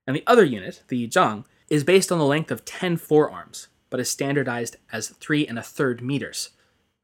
And 0.06 0.16
the 0.16 0.24
other 0.28 0.44
unit, 0.44 0.84
the 0.88 1.08
Zhang, 1.08 1.46
is 1.70 1.84
based 1.84 2.12
on 2.12 2.20
the 2.20 2.26
length 2.26 2.52
of 2.52 2.66
10 2.66 2.98
forearms, 2.98 3.68
but 3.90 4.00
is 4.00 4.10
standardized 4.10 4.78
as 4.92 5.10
3 5.10 5.48
and 5.48 5.58
a 5.58 5.64
third 5.64 6.02
meters. 6.02 6.50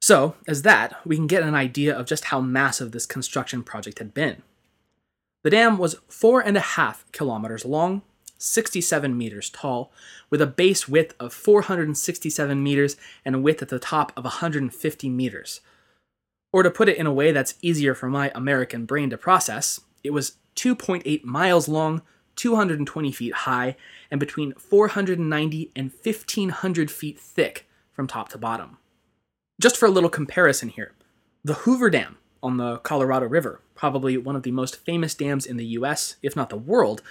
So, 0.01 0.36
as 0.47 0.62
that, 0.62 0.95
we 1.05 1.15
can 1.15 1.27
get 1.27 1.43
an 1.43 1.55
idea 1.55 1.97
of 1.97 2.05
just 2.05 2.25
how 2.25 2.41
massive 2.41 2.91
this 2.91 3.05
construction 3.05 3.63
project 3.63 3.99
had 3.99 4.13
been. 4.13 4.43
The 5.43 5.49
dam 5.49 5.77
was 5.77 5.97
four 6.08 6.41
and 6.41 6.58
a 6.58 6.62
half 6.62 7.10
kilometers 7.12 7.65
long, 7.65 8.01
67 8.38 9.17
meters 9.17 9.49
tall, 9.49 9.91
with 10.29 10.41
a 10.41 10.47
base 10.47 10.88
width 10.88 11.15
of 11.19 11.34
467 11.34 12.62
meters 12.62 12.97
and 13.25 13.36
a 13.36 13.39
width 13.39 13.62
at 13.62 13.69
the 13.69 13.79
top 13.79 14.12
of 14.17 14.23
150 14.23 15.10
meters. 15.10 15.62
Or 16.51 16.63
to 16.63 16.71
put 16.71 16.89
it 16.89 16.97
in 16.97 17.05
a 17.05 17.13
way 17.13 17.31
that's 17.31 17.55
easier 17.62 17.93
for 17.93 18.09
my 18.09 18.31
American 18.33 18.85
brain 18.85 19.09
to 19.12 19.17
process, 19.17 19.81
it 20.03 20.12
was 20.12 20.38
2.8 20.55 21.23
miles 21.23 21.67
long, 21.67 22.01
220 22.35 23.12
feet 23.12 23.33
high, 23.33 23.75
and 24.09 24.19
between 24.19 24.53
490 24.53 25.71
and 25.75 25.91
1500 25.91 26.91
feet 26.91 27.19
thick 27.19 27.67
from 27.91 28.07
top 28.07 28.29
to 28.29 28.38
bottom. 28.38 28.77
Just 29.62 29.77
for 29.77 29.85
a 29.85 29.91
little 29.91 30.09
comparison 30.09 30.69
here, 30.69 30.93
the 31.43 31.53
Hoover 31.53 31.89
Dam 31.89 32.17
on 32.41 32.57
the 32.57 32.77
Colorado 32.77 33.27
River, 33.27 33.62
probably 33.75 34.17
one 34.17 34.35
of 34.35 34.43
the 34.43 34.51
most 34.51 34.77
famous 34.77 35.13
dams 35.13 35.45
in 35.45 35.57
the 35.57 35.65
US, 35.65 36.15
if 36.23 36.35
not 36.35 36.49
the 36.49 36.55
world, 36.55 37.01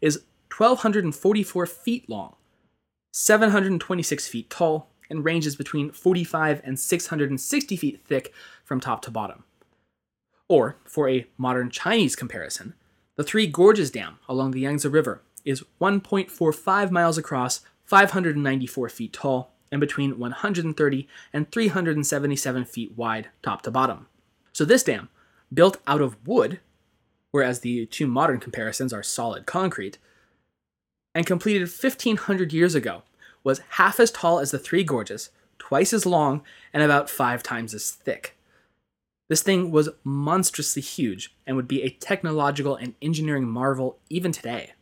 is 0.00 0.22
1,244 0.56 1.66
feet 1.66 2.08
long, 2.08 2.34
726 3.12 4.26
feet 4.28 4.50
tall, 4.50 4.88
and 5.10 5.24
ranges 5.24 5.56
between 5.56 5.90
45 5.90 6.60
and 6.64 6.78
660 6.78 7.76
feet 7.76 8.00
thick 8.04 8.32
from 8.64 8.80
top 8.80 9.02
to 9.02 9.10
bottom. 9.10 9.44
Or, 10.48 10.76
for 10.84 11.08
a 11.08 11.26
modern 11.36 11.70
Chinese 11.70 12.16
comparison, 12.16 12.74
the 13.16 13.24
Three 13.24 13.46
Gorges 13.46 13.90
Dam 13.90 14.18
along 14.28 14.52
the 14.52 14.60
Yangtze 14.60 14.88
River 14.88 15.22
is 15.44 15.64
1.45 15.80 16.90
miles 16.90 17.18
across, 17.18 17.60
594 17.84 18.88
feet 18.88 19.12
tall, 19.12 19.52
and 19.70 19.80
between 19.80 20.18
130 20.18 21.08
and 21.32 21.50
377 21.50 22.64
feet 22.64 22.96
wide 22.96 23.28
top 23.42 23.62
to 23.62 23.70
bottom. 23.70 24.06
So 24.52 24.64
this 24.64 24.82
dam, 24.82 25.08
built 25.52 25.78
out 25.86 26.00
of 26.00 26.16
wood, 26.26 26.60
whereas 27.30 27.60
the 27.60 27.86
two 27.86 28.06
modern 28.06 28.40
comparisons 28.40 28.92
are 28.92 29.02
solid 29.02 29.46
concrete, 29.46 29.98
and 31.14 31.26
completed 31.26 31.62
1500 31.62 32.52
years 32.52 32.74
ago, 32.74 33.02
was 33.44 33.60
half 33.70 34.00
as 34.00 34.10
tall 34.10 34.38
as 34.38 34.50
the 34.50 34.58
Three 34.58 34.84
Gorges, 34.84 35.30
twice 35.58 35.92
as 35.92 36.06
long, 36.06 36.42
and 36.72 36.82
about 36.82 37.10
five 37.10 37.42
times 37.42 37.74
as 37.74 37.90
thick. 37.90 38.36
This 39.28 39.42
thing 39.42 39.70
was 39.70 39.90
monstrously 40.04 40.80
huge 40.80 41.34
and 41.46 41.56
would 41.56 41.68
be 41.68 41.82
a 41.82 41.90
technological 41.90 42.76
and 42.76 42.94
engineering 43.02 43.46
marvel 43.46 43.98
even 44.08 44.32
today. 44.32 44.72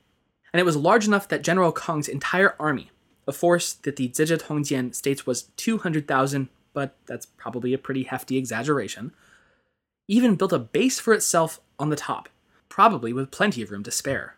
And 0.52 0.60
it 0.60 0.64
was 0.64 0.76
large 0.76 1.06
enough 1.06 1.28
that 1.28 1.42
General 1.42 1.72
Kang's 1.72 2.08
entire 2.08 2.54
army, 2.60 2.90
a 3.26 3.32
force 3.32 3.72
that 3.72 3.96
the 3.96 4.08
Zizhi 4.08 4.40
Tongjian 4.40 4.94
states 4.94 5.26
was 5.26 5.44
200,000, 5.56 6.48
but 6.72 6.96
that's 7.06 7.26
probably 7.26 7.74
a 7.74 7.78
pretty 7.78 8.04
hefty 8.04 8.36
exaggeration, 8.36 9.12
even 10.08 10.36
built 10.36 10.52
a 10.52 10.58
base 10.58 11.00
for 11.00 11.12
itself 11.12 11.60
on 11.78 11.90
the 11.90 11.96
top, 11.96 12.28
probably 12.68 13.12
with 13.12 13.32
plenty 13.32 13.62
of 13.62 13.72
room 13.72 13.82
to 13.82 13.90
spare. 13.90 14.36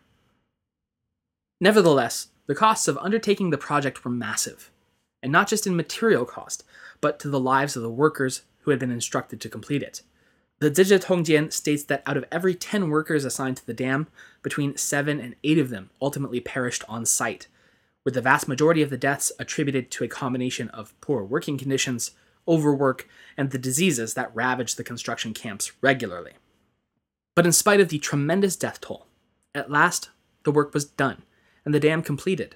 Nevertheless, 1.61 2.29
the 2.49 2.55
costs 2.55 2.87
of 2.87 2.97
undertaking 2.97 3.51
the 3.51 3.59
project 3.59 4.03
were 4.03 4.09
massive, 4.09 4.71
and 5.21 5.31
not 5.31 5.47
just 5.47 5.67
in 5.67 5.75
material 5.75 6.25
cost, 6.25 6.63
but 6.99 7.19
to 7.19 7.29
the 7.29 7.39
lives 7.39 7.75
of 7.75 7.83
the 7.83 7.91
workers 7.91 8.41
who 8.61 8.71
had 8.71 8.79
been 8.79 8.89
instructed 8.89 9.39
to 9.39 9.47
complete 9.47 9.83
it. 9.83 10.01
The 10.57 10.71
Zizhi 10.71 11.53
states 11.53 11.83
that 11.83 12.01
out 12.07 12.17
of 12.17 12.25
every 12.31 12.55
10 12.55 12.89
workers 12.89 13.23
assigned 13.23 13.57
to 13.57 13.67
the 13.67 13.73
dam, 13.75 14.07
between 14.41 14.75
7 14.75 15.19
and 15.19 15.35
8 15.43 15.59
of 15.59 15.69
them 15.69 15.91
ultimately 16.01 16.39
perished 16.39 16.83
on 16.89 17.05
site, 17.05 17.45
with 18.03 18.15
the 18.15 18.21
vast 18.21 18.47
majority 18.47 18.81
of 18.81 18.89
the 18.89 18.97
deaths 18.97 19.31
attributed 19.37 19.91
to 19.91 20.03
a 20.03 20.07
combination 20.07 20.69
of 20.69 20.99
poor 21.01 21.23
working 21.23 21.55
conditions, 21.55 22.11
overwork, 22.47 23.07
and 23.37 23.51
the 23.51 23.59
diseases 23.59 24.15
that 24.15 24.33
ravaged 24.33 24.77
the 24.77 24.83
construction 24.83 25.35
camps 25.35 25.71
regularly. 25.81 26.31
But 27.35 27.45
in 27.45 27.51
spite 27.51 27.79
of 27.79 27.89
the 27.89 27.99
tremendous 27.99 28.55
death 28.55 28.81
toll, 28.81 29.05
at 29.53 29.69
last 29.69 30.09
the 30.45 30.51
work 30.51 30.73
was 30.73 30.85
done 30.85 31.21
and 31.65 31.73
the 31.73 31.79
dam 31.79 32.01
completed. 32.01 32.55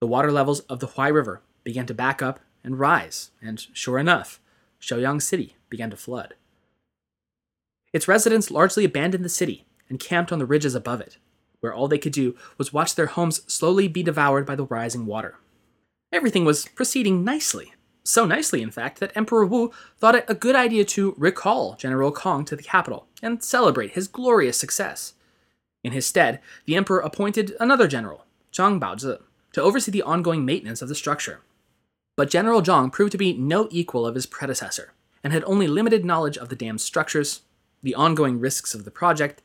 The 0.00 0.06
water 0.06 0.30
levels 0.30 0.60
of 0.60 0.80
the 0.80 0.88
Huai 0.88 1.12
River 1.12 1.42
began 1.62 1.86
to 1.86 1.94
back 1.94 2.20
up 2.20 2.40
and 2.62 2.78
rise, 2.78 3.30
and 3.40 3.64
sure 3.72 3.98
enough, 3.98 4.40
Shouyang 4.80 5.22
City 5.22 5.56
began 5.70 5.90
to 5.90 5.96
flood. 5.96 6.34
Its 7.92 8.08
residents 8.08 8.50
largely 8.50 8.84
abandoned 8.84 9.24
the 9.24 9.28
city 9.28 9.66
and 9.88 10.00
camped 10.00 10.32
on 10.32 10.38
the 10.38 10.46
ridges 10.46 10.74
above 10.74 11.00
it, 11.00 11.18
where 11.60 11.72
all 11.72 11.88
they 11.88 11.98
could 11.98 12.12
do 12.12 12.34
was 12.58 12.72
watch 12.72 12.94
their 12.94 13.06
homes 13.06 13.40
slowly 13.52 13.88
be 13.88 14.02
devoured 14.02 14.44
by 14.44 14.56
the 14.56 14.66
rising 14.66 15.06
water. 15.06 15.36
Everything 16.12 16.44
was 16.44 16.66
proceeding 16.66 17.24
nicely. 17.24 17.72
So 18.02 18.26
nicely, 18.26 18.60
in 18.60 18.70
fact, 18.70 19.00
that 19.00 19.16
Emperor 19.16 19.46
Wu 19.46 19.72
thought 19.96 20.14
it 20.14 20.26
a 20.28 20.34
good 20.34 20.54
idea 20.54 20.84
to 20.84 21.14
recall 21.16 21.74
General 21.76 22.12
Kang 22.12 22.44
to 22.44 22.56
the 22.56 22.62
capital 22.62 23.06
and 23.22 23.42
celebrate 23.42 23.92
his 23.92 24.08
glorious 24.08 24.58
success. 24.58 25.14
In 25.84 25.92
his 25.92 26.06
stead, 26.06 26.40
the 26.64 26.74
emperor 26.74 27.00
appointed 27.00 27.54
another 27.60 27.86
general, 27.86 28.24
Zhang 28.52 28.80
Baozhi, 28.80 29.20
to 29.52 29.62
oversee 29.62 29.92
the 29.92 30.02
ongoing 30.02 30.44
maintenance 30.44 30.82
of 30.82 30.88
the 30.88 30.94
structure. 30.94 31.40
But 32.16 32.30
General 32.30 32.62
Zhang 32.62 32.90
proved 32.90 33.12
to 33.12 33.18
be 33.18 33.34
no 33.34 33.68
equal 33.70 34.06
of 34.06 34.14
his 34.14 34.26
predecessor, 34.26 34.94
and 35.22 35.32
had 35.32 35.44
only 35.44 35.66
limited 35.66 36.04
knowledge 36.04 36.38
of 36.38 36.48
the 36.48 36.56
dam's 36.56 36.82
structures, 36.82 37.42
the 37.82 37.94
ongoing 37.94 38.40
risks 38.40 38.74
of 38.74 38.84
the 38.84 38.90
project, 38.90 39.42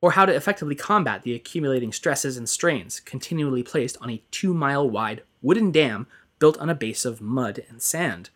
or 0.00 0.12
how 0.12 0.24
to 0.24 0.34
effectively 0.34 0.74
combat 0.74 1.22
the 1.22 1.34
accumulating 1.34 1.92
stresses 1.92 2.36
and 2.36 2.48
strains 2.48 3.00
continually 3.00 3.62
placed 3.62 3.98
on 4.00 4.10
a 4.10 4.22
two 4.30 4.54
mile 4.54 4.88
wide 4.88 5.22
wooden 5.42 5.70
dam 5.70 6.06
built 6.38 6.58
on 6.58 6.70
a 6.70 6.74
base 6.74 7.04
of 7.04 7.20
mud 7.20 7.64
and 7.68 7.82
sand. 7.82 8.30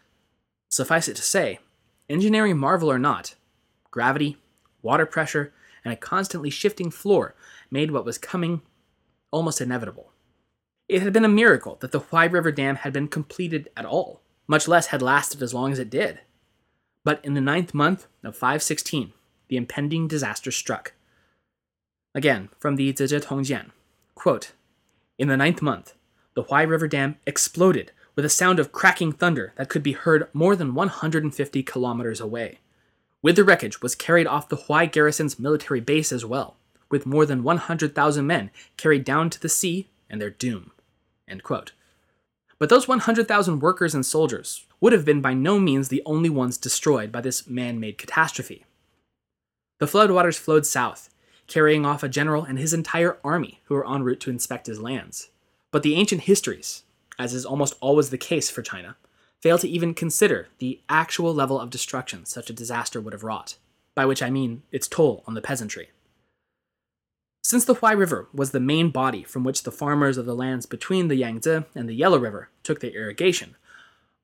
Suffice 0.69 1.09
it 1.09 1.17
to 1.17 1.23
say, 1.23 1.59
engineering 2.09 2.59
marvel 2.59 2.91
or 2.91 2.99
not, 2.99 3.35
gravity, 3.91 4.37
water 4.83 5.07
pressure, 5.07 5.53
and 5.85 5.93
a 5.93 5.97
constantly 5.97 6.51
shifting 6.51 6.91
floor 6.91 7.35
made 7.71 7.91
what 7.91 8.05
was 8.05 8.19
coming 8.19 8.63
almost 9.31 9.61
inevitable. 9.61 10.13
It 10.89 11.03
had 11.03 11.13
been 11.13 11.25
a 11.25 11.29
miracle 11.29 11.77
that 11.81 11.93
the 11.93 12.01
Huai 12.01 12.31
River 12.31 12.51
Dam 12.51 12.77
had 12.77 12.93
been 12.93 13.09
completed 13.09 13.69
at 13.77 13.85
all, 13.85 14.21
much 14.49 14.67
less 14.67 14.87
had 14.89 15.03
lasted 15.03 15.43
as 15.43 15.55
long 15.55 15.73
as 15.73 15.79
it 15.79 15.91
did. 15.91 16.21
But 17.05 17.25
in 17.25 17.35
the 17.35 17.41
ninth 17.41 17.73
month 17.73 18.07
of 18.25 18.37
516, 18.37 19.13
the 19.49 19.57
impending 19.57 20.09
disaster 20.09 20.51
struck. 20.51 20.93
Again, 22.15 22.49
from 22.59 22.77
the 22.77 22.93
Zizhi 22.93 23.21
Tongjian, 23.21 23.71
quote, 24.15 24.53
In 25.17 25.29
the 25.29 25.37
ninth 25.37 25.63
month, 25.63 25.95
the 26.35 26.45
Huai 26.45 26.69
River 26.69 26.89
Dam 26.89 27.17
exploded 27.27 27.93
with 28.17 28.25
a 28.25 28.29
sound 28.29 28.59
of 28.59 28.73
cracking 28.73 29.13
thunder 29.13 29.53
that 29.57 29.69
could 29.69 29.83
be 29.83 29.93
heard 29.93 30.29
more 30.33 30.57
than 30.57 30.75
150 30.75 31.63
kilometers 31.63 32.21
away. 32.21 32.59
With 33.23 33.37
the 33.37 33.45
wreckage 33.45 33.83
was 33.83 33.95
carried 33.95 34.27
off 34.27 34.49
the 34.49 34.57
Huai 34.57 34.91
garrison's 34.91 35.39
military 35.39 35.81
base 35.81 36.11
as 36.11 36.25
well, 36.25 36.57
with 36.91 37.05
more 37.07 37.27
than 37.27 37.43
100,000 37.43 38.27
men 38.27 38.51
carried 38.77 39.05
down 39.05 39.29
to 39.31 39.41
the 39.41 39.49
sea 39.49 39.89
and 40.09 40.21
their 40.21 40.31
doom. 40.31 40.73
But 42.59 42.69
those 42.69 42.89
100,000 42.89 43.61
workers 43.61 43.95
and 43.95 44.05
soldiers 44.05 44.67
would 44.81 44.93
have 44.93 45.05
been 45.05 45.21
by 45.21 45.35
no 45.35 45.59
means 45.59 45.89
the 45.89 46.03
only 46.05 46.31
ones 46.31 46.59
destroyed 46.59 47.13
by 47.13 47.21
this 47.21 47.47
man 47.47 47.79
made 47.79 47.99
catastrophe. 47.99 48.65
The 49.79 49.87
floodwaters 49.87 50.39
flowed 50.39 50.67
south, 50.67 51.11
carrying 51.47 51.87
off 51.87 52.03
a 52.03 52.09
general 52.09 52.45
and 52.45 52.59
his 52.59 52.75
entire 52.75 53.19
army 53.25 53.61
who 53.65 53.75
were 53.75 53.89
en 53.89 54.03
route 54.03 54.21
to 54.21 54.31
inspect 54.31 54.67
his 54.67 54.81
lands. 54.81 55.31
But 55.71 55.83
the 55.83 55.95
ancient 55.95 56.23
histories, 56.23 56.85
as 57.19 57.33
is 57.33 57.47
almost 57.47 57.75
always 57.81 58.11
the 58.11 58.19
case 58.19 58.51
for 58.51 58.63
China, 58.63 58.97
fail 59.41 59.59
to 59.59 59.69
even 59.69 59.95
consider 59.95 60.49
the 60.59 60.81
actual 60.89 61.35
level 61.35 61.59
of 61.59 61.71
destruction 61.71 62.25
such 62.27 62.51
a 62.51 62.55
disaster 62.55 63.01
would 63.01 63.13
have 63.13 63.25
wrought, 63.25 63.57
by 63.95 64.05
which 64.05 64.23
I 64.23 64.31
mean 64.31 64.63
its 64.71 64.87
toll 64.87 65.25
on 65.27 65.35
the 65.35 65.41
peasantry. 65.41 65.91
Since 67.43 67.65
the 67.65 67.77
Huai 67.77 67.97
River 67.97 68.29
was 68.35 68.51
the 68.51 68.61
main 68.61 68.91
body 68.91 69.25
from 69.25 69.45
which 69.45 69.63
the 69.63 69.73
farmers 69.73 70.19
of 70.19 70.27
the 70.27 70.37
lands 70.37 70.67
between 70.67 71.09
the 71.09 71.17
Yangtze 71.17 71.65
and 71.75 71.89
the 71.89 71.95
Yellow 71.95 72.19
River 72.19 72.51
took 72.63 72.81
their 72.81 72.91
irrigation, 72.91 73.57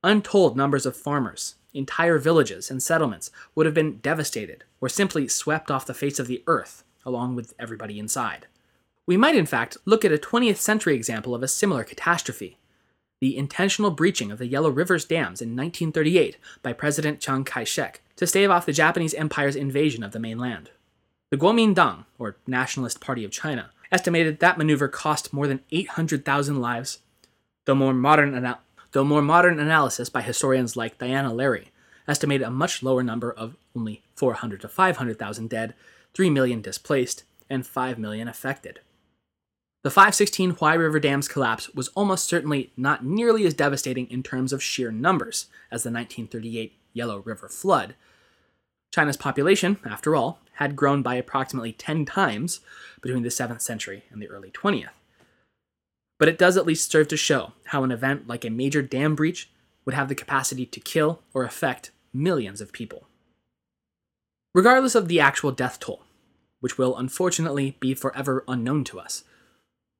untold 0.04 0.56
numbers 0.56 0.84
of 0.84 0.96
farmers, 0.96 1.54
entire 1.72 2.18
villages, 2.18 2.70
and 2.70 2.82
settlements 2.82 3.30
would 3.54 3.66
have 3.66 3.74
been 3.74 3.98
devastated 3.98 4.64
or 4.80 4.88
simply 4.88 5.26
swept 5.28 5.70
off 5.70 5.86
the 5.86 5.94
face 5.94 6.18
of 6.18 6.26
the 6.26 6.42
earth 6.46 6.84
along 7.06 7.36
with 7.36 7.54
everybody 7.58 7.98
inside. 7.98 8.46
We 9.06 9.16
might, 9.16 9.36
in 9.36 9.46
fact, 9.46 9.76
look 9.84 10.04
at 10.04 10.12
a 10.12 10.18
20th 10.18 10.56
century 10.56 10.94
example 10.94 11.34
of 11.34 11.42
a 11.42 11.48
similar 11.48 11.84
catastrophe 11.84 12.58
the 13.20 13.36
intentional 13.36 13.90
breaching 13.90 14.30
of 14.30 14.38
the 14.38 14.46
Yellow 14.46 14.70
River's 14.70 15.04
dams 15.04 15.40
in 15.40 15.50
1938 15.50 16.36
by 16.62 16.72
President 16.72 17.20
Chiang 17.20 17.44
Kai 17.44 17.64
shek 17.64 18.02
to 18.16 18.26
stave 18.26 18.50
off 18.50 18.66
the 18.66 18.72
Japanese 18.72 19.14
Empire's 19.14 19.56
invasion 19.56 20.02
of 20.02 20.12
the 20.12 20.18
mainland. 20.18 20.70
The 21.30 21.36
Kuomintang, 21.36 22.04
or 22.18 22.36
Nationalist 22.46 23.00
Party 23.00 23.24
of 23.24 23.30
China, 23.30 23.70
estimated 23.90 24.40
that 24.40 24.58
maneuver 24.58 24.88
cost 24.88 25.32
more 25.32 25.46
than 25.46 25.60
800,000 25.70 26.60
lives, 26.60 26.98
though 27.64 27.74
more 27.74 27.94
modern, 27.94 28.34
ana- 28.34 28.60
though 28.92 29.04
more 29.04 29.22
modern 29.22 29.58
analysis 29.58 30.08
by 30.08 30.22
historians 30.22 30.76
like 30.76 30.98
Diana 30.98 31.32
Lary 31.32 31.72
estimated 32.08 32.46
a 32.46 32.50
much 32.50 32.82
lower 32.82 33.02
number 33.02 33.32
of 33.32 33.56
only 33.74 34.02
400 34.14 34.60
to 34.60 34.68
500,000 34.68 35.50
dead, 35.50 35.74
3 36.14 36.30
million 36.30 36.60
displaced, 36.60 37.24
and 37.50 37.66
5 37.66 37.98
million 37.98 38.28
affected. 38.28 38.80
The 39.86 39.90
516 39.90 40.56
Huai 40.56 40.76
River 40.76 40.98
Dam's 40.98 41.28
collapse 41.28 41.72
was 41.72 41.90
almost 41.94 42.26
certainly 42.26 42.72
not 42.76 43.04
nearly 43.04 43.46
as 43.46 43.54
devastating 43.54 44.10
in 44.10 44.24
terms 44.24 44.52
of 44.52 44.60
sheer 44.60 44.90
numbers 44.90 45.46
as 45.70 45.84
the 45.84 45.92
1938 45.92 46.76
Yellow 46.92 47.20
River 47.20 47.48
flood. 47.48 47.94
China's 48.92 49.16
population, 49.16 49.78
after 49.88 50.16
all, 50.16 50.40
had 50.54 50.74
grown 50.74 51.02
by 51.02 51.14
approximately 51.14 51.70
10 51.70 52.04
times 52.04 52.58
between 53.00 53.22
the 53.22 53.28
7th 53.28 53.60
century 53.60 54.02
and 54.10 54.20
the 54.20 54.26
early 54.26 54.50
20th. 54.50 54.88
But 56.18 56.28
it 56.28 56.36
does 56.36 56.56
at 56.56 56.66
least 56.66 56.90
serve 56.90 57.06
to 57.06 57.16
show 57.16 57.52
how 57.66 57.84
an 57.84 57.92
event 57.92 58.26
like 58.26 58.44
a 58.44 58.50
major 58.50 58.82
dam 58.82 59.14
breach 59.14 59.48
would 59.84 59.94
have 59.94 60.08
the 60.08 60.16
capacity 60.16 60.66
to 60.66 60.80
kill 60.80 61.22
or 61.32 61.44
affect 61.44 61.92
millions 62.12 62.60
of 62.60 62.72
people. 62.72 63.06
Regardless 64.52 64.96
of 64.96 65.06
the 65.06 65.20
actual 65.20 65.52
death 65.52 65.78
toll, 65.78 66.02
which 66.58 66.76
will 66.76 66.96
unfortunately 66.96 67.76
be 67.78 67.94
forever 67.94 68.42
unknown 68.48 68.82
to 68.82 68.98
us, 68.98 69.22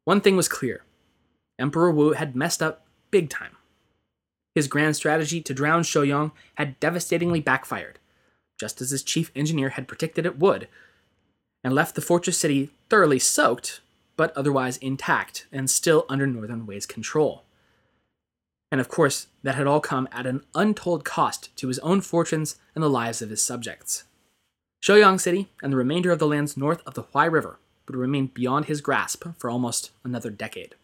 one 0.07 0.21
thing 0.21 0.37
was 0.37 0.49
clear 0.49 0.85
Emperor 1.59 1.91
Wu 1.91 2.13
had 2.13 2.37
messed 2.37 2.63
up 2.63 2.87
big 3.11 3.29
time. 3.29 3.57
His 4.55 4.69
grand 4.69 4.95
strategy 4.95 5.41
to 5.43 5.53
drown 5.53 5.83
Shouyang 5.83 6.31
had 6.55 6.79
devastatingly 6.81 7.41
backfired, 7.41 7.99
just 8.59 8.81
as 8.81 8.91
his 8.91 9.03
chief 9.03 9.33
engineer 9.35 9.71
had 9.71 9.89
predicted 9.89 10.25
it 10.25 10.39
would, 10.39 10.69
and 11.65 11.75
left 11.75 11.97
the 11.97 12.01
fortress 12.01 12.39
city 12.39 12.71
thoroughly 12.89 13.19
soaked, 13.19 13.81
but 14.17 14.35
otherwise 14.37 14.77
intact 14.77 15.47
and 15.51 15.69
still 15.69 16.07
under 16.09 16.27
Northern 16.27 16.67
Wei's 16.67 16.87
control. 16.87 17.43
And 18.71 18.81
of 18.81 18.89
course, 18.89 19.27
that 19.43 19.57
had 19.57 19.67
all 19.67 19.81
come 19.81 20.09
at 20.13 20.27
an 20.27 20.45
untold 20.55 21.05
cost 21.05 21.55
to 21.57 21.67
his 21.67 21.81
own 21.81 22.01
fortunes 22.01 22.57
and 22.77 22.85
the 22.85 22.89
lives 22.89 23.23
of 23.23 23.31
his 23.31 23.43
subjects. 23.43 24.05
Shouyang 24.81 25.21
City 25.21 25.49
and 25.63 25.73
the 25.73 25.77
remainder 25.77 26.13
of 26.13 26.21
the 26.21 26.29
lands 26.29 26.57
north 26.57 26.81
of 26.87 26.95
the 26.95 27.03
Huai 27.03 27.31
River 27.31 27.59
would 27.87 27.97
remain 27.97 28.27
beyond 28.29 28.67
his 28.67 28.81
grasp 28.81 29.25
for 29.39 29.51
almost 29.51 29.91
another 30.05 30.31
decade. 30.31 30.75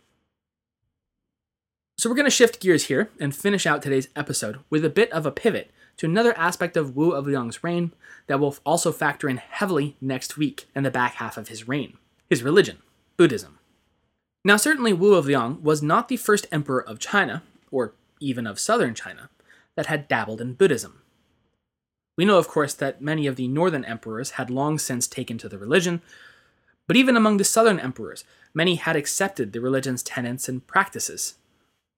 So, 1.98 2.08
we're 2.08 2.16
going 2.16 2.26
to 2.26 2.30
shift 2.30 2.60
gears 2.60 2.86
here 2.86 3.10
and 3.20 3.34
finish 3.34 3.66
out 3.66 3.82
today's 3.82 4.08
episode 4.16 4.58
with 4.70 4.84
a 4.84 4.90
bit 4.90 5.12
of 5.12 5.26
a 5.26 5.30
pivot 5.30 5.70
to 5.98 6.06
another 6.06 6.36
aspect 6.36 6.76
of 6.76 6.96
Wu 6.96 7.12
of 7.12 7.26
Liang's 7.26 7.62
reign 7.62 7.92
that 8.26 8.40
will 8.40 8.56
also 8.64 8.92
factor 8.92 9.28
in 9.28 9.36
heavily 9.36 9.96
next 10.00 10.36
week 10.36 10.66
and 10.74 10.84
the 10.84 10.90
back 10.90 11.14
half 11.14 11.36
of 11.36 11.48
his 11.48 11.68
reign 11.68 11.96
his 12.32 12.42
religion, 12.42 12.78
Buddhism. 13.18 13.58
Now, 14.42 14.56
certainly 14.56 14.94
Wu 14.94 15.12
of 15.12 15.26
Liang 15.26 15.62
was 15.62 15.82
not 15.82 16.08
the 16.08 16.16
first 16.16 16.46
emperor 16.50 16.82
of 16.82 16.98
China, 16.98 17.42
or 17.70 17.92
even 18.20 18.46
of 18.46 18.58
southern 18.58 18.94
China, 18.94 19.28
that 19.76 19.84
had 19.84 20.08
dabbled 20.08 20.40
in 20.40 20.54
Buddhism. 20.54 21.02
We 22.16 22.24
know, 22.24 22.38
of 22.38 22.48
course, 22.48 22.72
that 22.72 23.02
many 23.02 23.26
of 23.26 23.36
the 23.36 23.48
northern 23.48 23.84
emperors 23.84 24.32
had 24.32 24.48
long 24.48 24.78
since 24.78 25.06
taken 25.06 25.36
to 25.38 25.48
the 25.48 25.58
religion, 25.58 26.00
but 26.86 26.96
even 26.96 27.16
among 27.16 27.36
the 27.36 27.44
southern 27.44 27.78
emperors, 27.78 28.24
many 28.54 28.74
had 28.76 28.96
accepted 28.96 29.52
the 29.52 29.60
religion's 29.60 30.02
tenets 30.02 30.48
and 30.48 30.66
practices. 30.66 31.34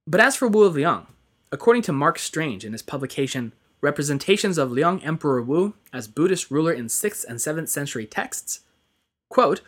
But 0.06 0.20
as 0.20 0.36
for 0.36 0.48
Wu 0.48 0.64
of 0.64 0.74
Liang, 0.74 1.06
according 1.50 1.82
to 1.82 1.92
Mark 1.92 2.18
Strange 2.18 2.64
in 2.64 2.72
his 2.72 2.82
publication 2.82 3.52
representations 3.84 4.56
of 4.56 4.72
Liang 4.72 5.04
Emperor 5.04 5.42
Wu 5.42 5.74
as 5.92 6.08
Buddhist 6.08 6.50
ruler 6.50 6.72
in 6.72 6.86
6th 6.86 7.24
and 7.28 7.38
7th 7.38 7.68
century 7.68 8.06
texts. 8.06 8.60
Quote, 9.28 9.60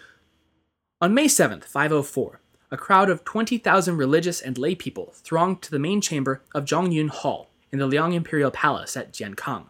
On 1.02 1.12
May 1.12 1.28
7, 1.28 1.60
504, 1.60 2.40
a 2.70 2.76
crowd 2.78 3.10
of 3.10 3.24
20,000 3.24 3.96
religious 3.96 4.40
and 4.40 4.56
lay 4.56 4.74
people 4.74 5.12
thronged 5.16 5.60
to 5.62 5.70
the 5.70 5.78
main 5.78 6.00
chamber 6.00 6.42
of 6.54 6.64
Zhongyun 6.64 7.10
Hall 7.10 7.50
in 7.70 7.78
the 7.78 7.86
Liang 7.86 8.14
Imperial 8.14 8.50
Palace 8.50 8.96
at 8.96 9.12
Jiankang. 9.12 9.66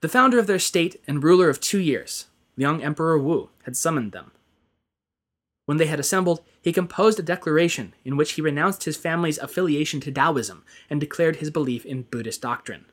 The 0.00 0.08
founder 0.08 0.38
of 0.40 0.48
their 0.48 0.58
state 0.58 1.00
and 1.06 1.22
ruler 1.22 1.48
of 1.48 1.60
two 1.60 1.78
years, 1.78 2.26
Liang 2.60 2.84
Emperor 2.84 3.18
Wu, 3.18 3.48
had 3.64 3.74
summoned 3.74 4.12
them. 4.12 4.32
When 5.64 5.78
they 5.78 5.86
had 5.86 5.98
assembled, 5.98 6.42
he 6.60 6.74
composed 6.74 7.18
a 7.18 7.22
declaration 7.22 7.94
in 8.04 8.18
which 8.18 8.32
he 8.32 8.42
renounced 8.42 8.84
his 8.84 8.98
family's 8.98 9.38
affiliation 9.38 9.98
to 10.00 10.12
Taoism 10.12 10.62
and 10.90 11.00
declared 11.00 11.36
his 11.36 11.50
belief 11.50 11.86
in 11.86 12.02
Buddhist 12.02 12.42
doctrine. 12.42 12.84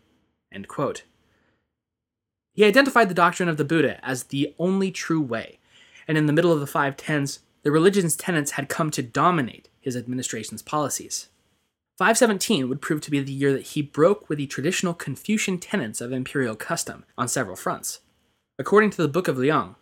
He 2.53 2.63
identified 2.63 3.09
the 3.09 3.13
doctrine 3.13 3.49
of 3.49 3.57
the 3.57 3.65
Buddha 3.65 3.99
as 4.05 4.23
the 4.23 4.55
only 4.57 4.89
true 4.89 5.21
way, 5.21 5.59
and 6.07 6.17
in 6.17 6.27
the 6.27 6.33
middle 6.33 6.53
of 6.53 6.61
the 6.61 6.65
510s, 6.65 7.39
the 7.63 7.71
religion's 7.71 8.15
tenets 8.15 8.51
had 8.51 8.69
come 8.69 8.89
to 8.91 9.03
dominate 9.03 9.67
his 9.81 9.97
administration's 9.97 10.61
policies. 10.61 11.27
517 11.97 12.69
would 12.69 12.81
prove 12.81 13.01
to 13.01 13.11
be 13.11 13.19
the 13.19 13.33
year 13.33 13.51
that 13.51 13.73
he 13.73 13.81
broke 13.81 14.29
with 14.29 14.37
the 14.37 14.47
traditional 14.47 14.93
Confucian 14.93 15.57
tenets 15.57 15.99
of 15.99 16.13
imperial 16.13 16.55
custom 16.55 17.03
on 17.17 17.27
several 17.27 17.57
fronts. 17.57 17.99
According 18.59 18.89
to 18.91 18.97
the 18.97 19.07
Book 19.07 19.27
of 19.27 19.37
Liang, 19.37 19.75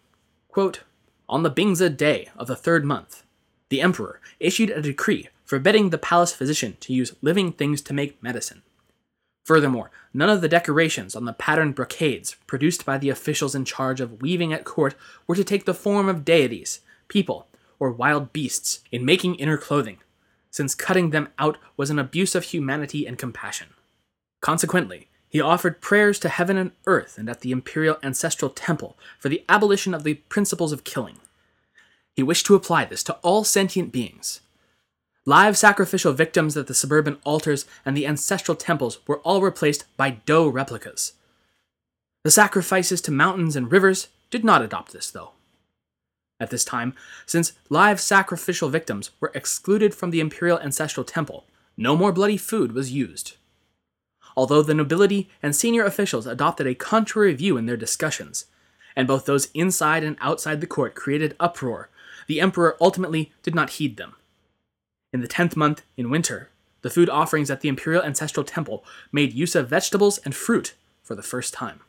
quote, 0.50 0.82
on 1.30 1.44
the 1.44 1.52
Bingzi 1.52 1.96
day 1.96 2.28
of 2.36 2.48
the 2.48 2.58
third 2.58 2.84
month, 2.84 3.24
the 3.70 3.80
emperor 3.80 4.20
issued 4.38 4.70
a 4.70 4.82
decree 4.82 5.30
forbidding 5.46 5.90
the 5.92 5.98
palace 5.98 6.34
physician 6.34 6.76
to 6.82 6.94
use 6.94 7.16
living 7.22 7.54
things 7.54 7.82
to 7.84 7.94
make 7.94 8.22
medicine. 8.22 8.64
Furthermore, 9.46 9.92
none 10.14 10.30
of 10.30 10.42
the 10.42 10.50
decorations 10.50 11.16
on 11.16 11.24
the 11.24 11.32
patterned 11.32 11.76
brocades 11.76 12.36
produced 12.48 12.86
by 12.86 12.98
the 12.98 13.10
officials 13.10 13.56
in 13.56 13.64
charge 13.64 14.02
of 14.02 14.22
weaving 14.22 14.52
at 14.52 14.66
court 14.66 14.96
were 15.26 15.36
to 15.36 15.44
take 15.46 15.64
the 15.64 15.74
form 15.74 16.10
of 16.10 16.26
deities, 16.26 16.82
people, 17.08 17.48
or 17.80 17.92
wild 17.92 18.34
beasts 18.34 18.82
in 18.92 19.06
making 19.06 19.36
inner 19.36 19.58
clothing, 19.58 20.00
since 20.52 20.76
cutting 20.76 21.12
them 21.12 21.30
out 21.40 21.58
was 21.78 21.90
an 21.90 22.00
abuse 22.00 22.36
of 22.36 22.44
humanity 22.44 23.08
and 23.08 23.18
compassion. 23.18 23.68
Consequently, 24.42 25.08
he 25.30 25.42
offered 25.42 25.82
prayers 25.82 26.20
to 26.20 26.30
heaven 26.30 26.58
and 26.58 26.72
earth 26.86 27.18
and 27.18 27.30
at 27.30 27.42
the 27.42 27.52
imperial 27.52 27.98
ancestral 28.04 28.52
temple 28.52 28.98
for 29.20 29.30
the 29.30 29.44
abolition 29.50 29.94
of 29.94 30.04
the 30.04 30.16
principles 30.16 30.72
of 30.72 30.84
killing. 30.84 31.18
He 32.16 32.24
wished 32.24 32.46
to 32.46 32.56
apply 32.56 32.86
this 32.86 33.04
to 33.04 33.16
all 33.16 33.44
sentient 33.44 33.92
beings. 33.92 34.42
Live 35.26 35.58
sacrificial 35.58 36.14
victims 36.14 36.56
at 36.56 36.68
the 36.68 36.74
suburban 36.74 37.18
altars 37.26 37.66
and 37.84 37.98
the 37.98 38.08
ancestral 38.08 38.56
temples 38.56 39.00
were 39.08 39.20
all 39.20 39.42
replaced 39.42 39.86
by 39.98 40.12
dough 40.12 40.48
replicas. 40.48 41.14
The 42.24 42.32
sacrifices 42.32 43.02
to 43.02 43.12
mountains 43.12 43.56
and 43.56 43.72
rivers 43.72 44.08
did 44.30 44.44
not 44.44 44.62
adopt 44.62 44.94
this, 44.94 45.10
though. 45.12 45.32
At 46.40 46.50
this 46.50 46.64
time, 46.64 46.94
since 47.26 47.54
live 47.70 48.00
sacrificial 48.00 48.70
victims 48.70 49.12
were 49.20 49.32
excluded 49.34 49.96
from 49.96 50.12
the 50.12 50.20
imperial 50.20 50.60
ancestral 50.60 51.04
temple, 51.04 51.46
no 51.76 51.96
more 51.96 52.12
bloody 52.12 52.38
food 52.38 52.72
was 52.72 52.92
used 52.92 53.36
although 54.36 54.62
the 54.62 54.74
nobility 54.74 55.30
and 55.42 55.56
senior 55.56 55.86
officials 55.86 56.28
adopted 56.28 56.68
a 56.68 56.76
contrary 56.76 57.34
view 57.34 57.58
in 57.58 57.66
their 57.66 57.78
discussions, 57.78 58.46
and 58.96 59.08
both 59.08 59.26
those 59.26 59.50
inside 59.54 60.04
and 60.04 60.18
outside 60.22 60.62
the 60.62 60.68
court 60.68 60.96
created 60.96 61.36
uproar, 61.40 61.90
the 62.28 62.42
emperor 62.42 62.78
ultimately 62.82 63.32
did 63.44 63.56
not 63.56 63.72
heed 63.72 63.98
them. 63.98 64.16
In 65.14 65.22
the 65.22 65.28
tenth 65.28 65.56
month, 65.56 65.84
in 65.96 66.10
winter, 66.10 66.50
the 66.82 66.90
food 66.90 67.10
offerings 67.10 67.50
at 67.50 67.62
the 67.62 67.70
imperial 67.70 68.04
ancestral 68.04 68.44
temple 68.44 68.84
made 69.12 69.34
use 69.34 69.56
of 69.56 69.70
vegetables 69.70 70.18
and 70.20 70.36
fruit 70.36 70.76
for 71.02 71.16
the 71.16 71.24
first 71.24 71.54
time. 71.54 71.82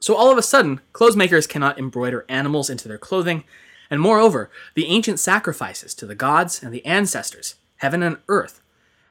So 0.00 0.14
all 0.14 0.30
of 0.30 0.38
a 0.38 0.42
sudden, 0.42 0.80
clothes 0.92 1.16
makers 1.16 1.46
cannot 1.46 1.78
embroider 1.78 2.24
animals 2.28 2.70
into 2.70 2.86
their 2.86 2.98
clothing, 2.98 3.44
and 3.90 4.00
moreover, 4.00 4.50
the 4.74 4.86
ancient 4.86 5.18
sacrifices 5.18 5.94
to 5.94 6.06
the 6.06 6.14
gods 6.14 6.62
and 6.62 6.72
the 6.72 6.84
ancestors, 6.84 7.56
heaven 7.76 8.02
and 8.02 8.18
earth, 8.28 8.60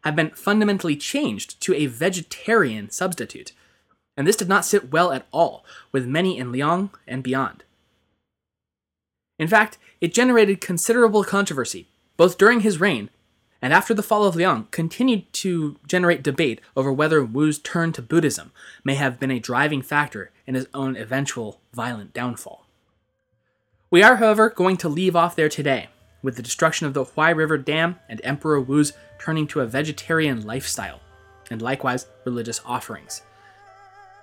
have 0.06 0.15
been 0.15 0.30
fundamentally 0.30 0.96
changed 0.96 1.60
to 1.62 1.74
a 1.74 1.88
vegetarian 1.88 2.89
substitute, 2.89 3.52
and 4.15 4.26
this 4.26 4.38
did 4.38 4.48
not 4.48 4.63
sit 4.63 4.91
well 4.91 5.12
at 5.12 5.28
all 5.34 5.65
with 5.91 6.08
many 6.08 6.38
in 6.38 6.52
Liang 6.52 6.91
and 7.06 7.24
beyond. 7.24 7.63
In 9.38 9.50
fact, 9.50 9.78
it 10.00 10.13
generated 10.13 10.62
considerable 10.62 11.26
controversy, 11.26 11.88
both 12.15 12.38
during 12.38 12.62
his 12.62 12.80
reign 12.80 13.10
and 13.62 13.74
after 13.74 13.96
the 13.96 14.04
fall 14.04 14.26
of 14.26 14.36
Liang, 14.36 14.68
continued 14.70 15.32
to 15.34 15.78
generate 15.88 16.22
debate 16.22 16.62
over 16.78 16.94
whether 16.94 17.24
Wu's 17.24 17.58
turn 17.58 17.91
to 17.94 18.02
Buddhism 18.02 18.52
may 18.84 18.94
have 18.94 19.20
been 19.20 19.32
a 19.32 19.39
driving 19.39 19.82
factor 19.82 20.32
in 20.46 20.54
his 20.54 20.68
own 20.74 20.96
eventual 20.96 21.62
violent 21.74 22.13
downfall. 22.13 22.68
We 23.89 24.04
are, 24.04 24.18
however, 24.18 24.52
going 24.52 24.78
to 24.78 24.89
leave 24.89 25.15
off 25.15 25.36
there 25.36 25.50
today, 25.50 25.89
with 26.22 26.36
the 26.36 26.44
destruction 26.44 26.86
of 26.86 26.94
the 26.94 27.06
Huai 27.06 27.36
River 27.36 27.58
Dam 27.58 27.98
and 28.08 28.22
Emperor 28.24 28.62
Wu's 28.62 28.94
turning 29.19 29.47
to 29.47 29.62
a 29.62 29.65
vegetarian 29.65 30.45
lifestyle, 30.45 31.01
and 31.51 31.62
likewise 31.62 32.08
religious 32.25 32.62
offerings. 32.65 33.21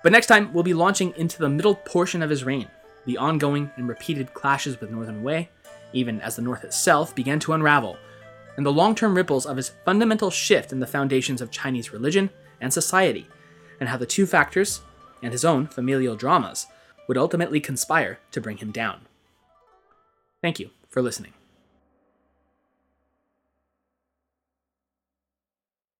But 0.03 0.11
next 0.11 0.27
time, 0.27 0.53
we'll 0.53 0.63
be 0.63 0.73
launching 0.73 1.13
into 1.15 1.39
the 1.39 1.49
middle 1.49 1.75
portion 1.75 2.21
of 2.21 2.29
his 2.29 2.43
reign, 2.43 2.67
the 3.05 3.17
ongoing 3.17 3.71
and 3.77 3.87
repeated 3.87 4.33
clashes 4.33 4.79
with 4.79 4.91
Northern 4.91 5.23
Wei, 5.23 5.49
even 5.93 6.19
as 6.21 6.35
the 6.35 6.41
North 6.41 6.63
itself 6.63 7.15
began 7.15 7.39
to 7.39 7.53
unravel, 7.53 7.97
and 8.57 8.65
the 8.65 8.71
long 8.71 8.95
term 8.95 9.15
ripples 9.15 9.45
of 9.45 9.57
his 9.57 9.71
fundamental 9.85 10.29
shift 10.29 10.71
in 10.71 10.79
the 10.79 10.87
foundations 10.87 11.41
of 11.41 11.51
Chinese 11.51 11.93
religion 11.93 12.29
and 12.61 12.73
society, 12.73 13.27
and 13.79 13.89
how 13.89 13.97
the 13.97 14.05
two 14.05 14.25
factors, 14.25 14.81
and 15.21 15.31
his 15.31 15.45
own 15.45 15.67
familial 15.67 16.15
dramas, 16.15 16.67
would 17.07 17.17
ultimately 17.17 17.59
conspire 17.59 18.19
to 18.31 18.41
bring 18.41 18.57
him 18.57 18.71
down. 18.71 19.01
Thank 20.41 20.59
you 20.59 20.69
for 20.89 21.01
listening. 21.01 21.33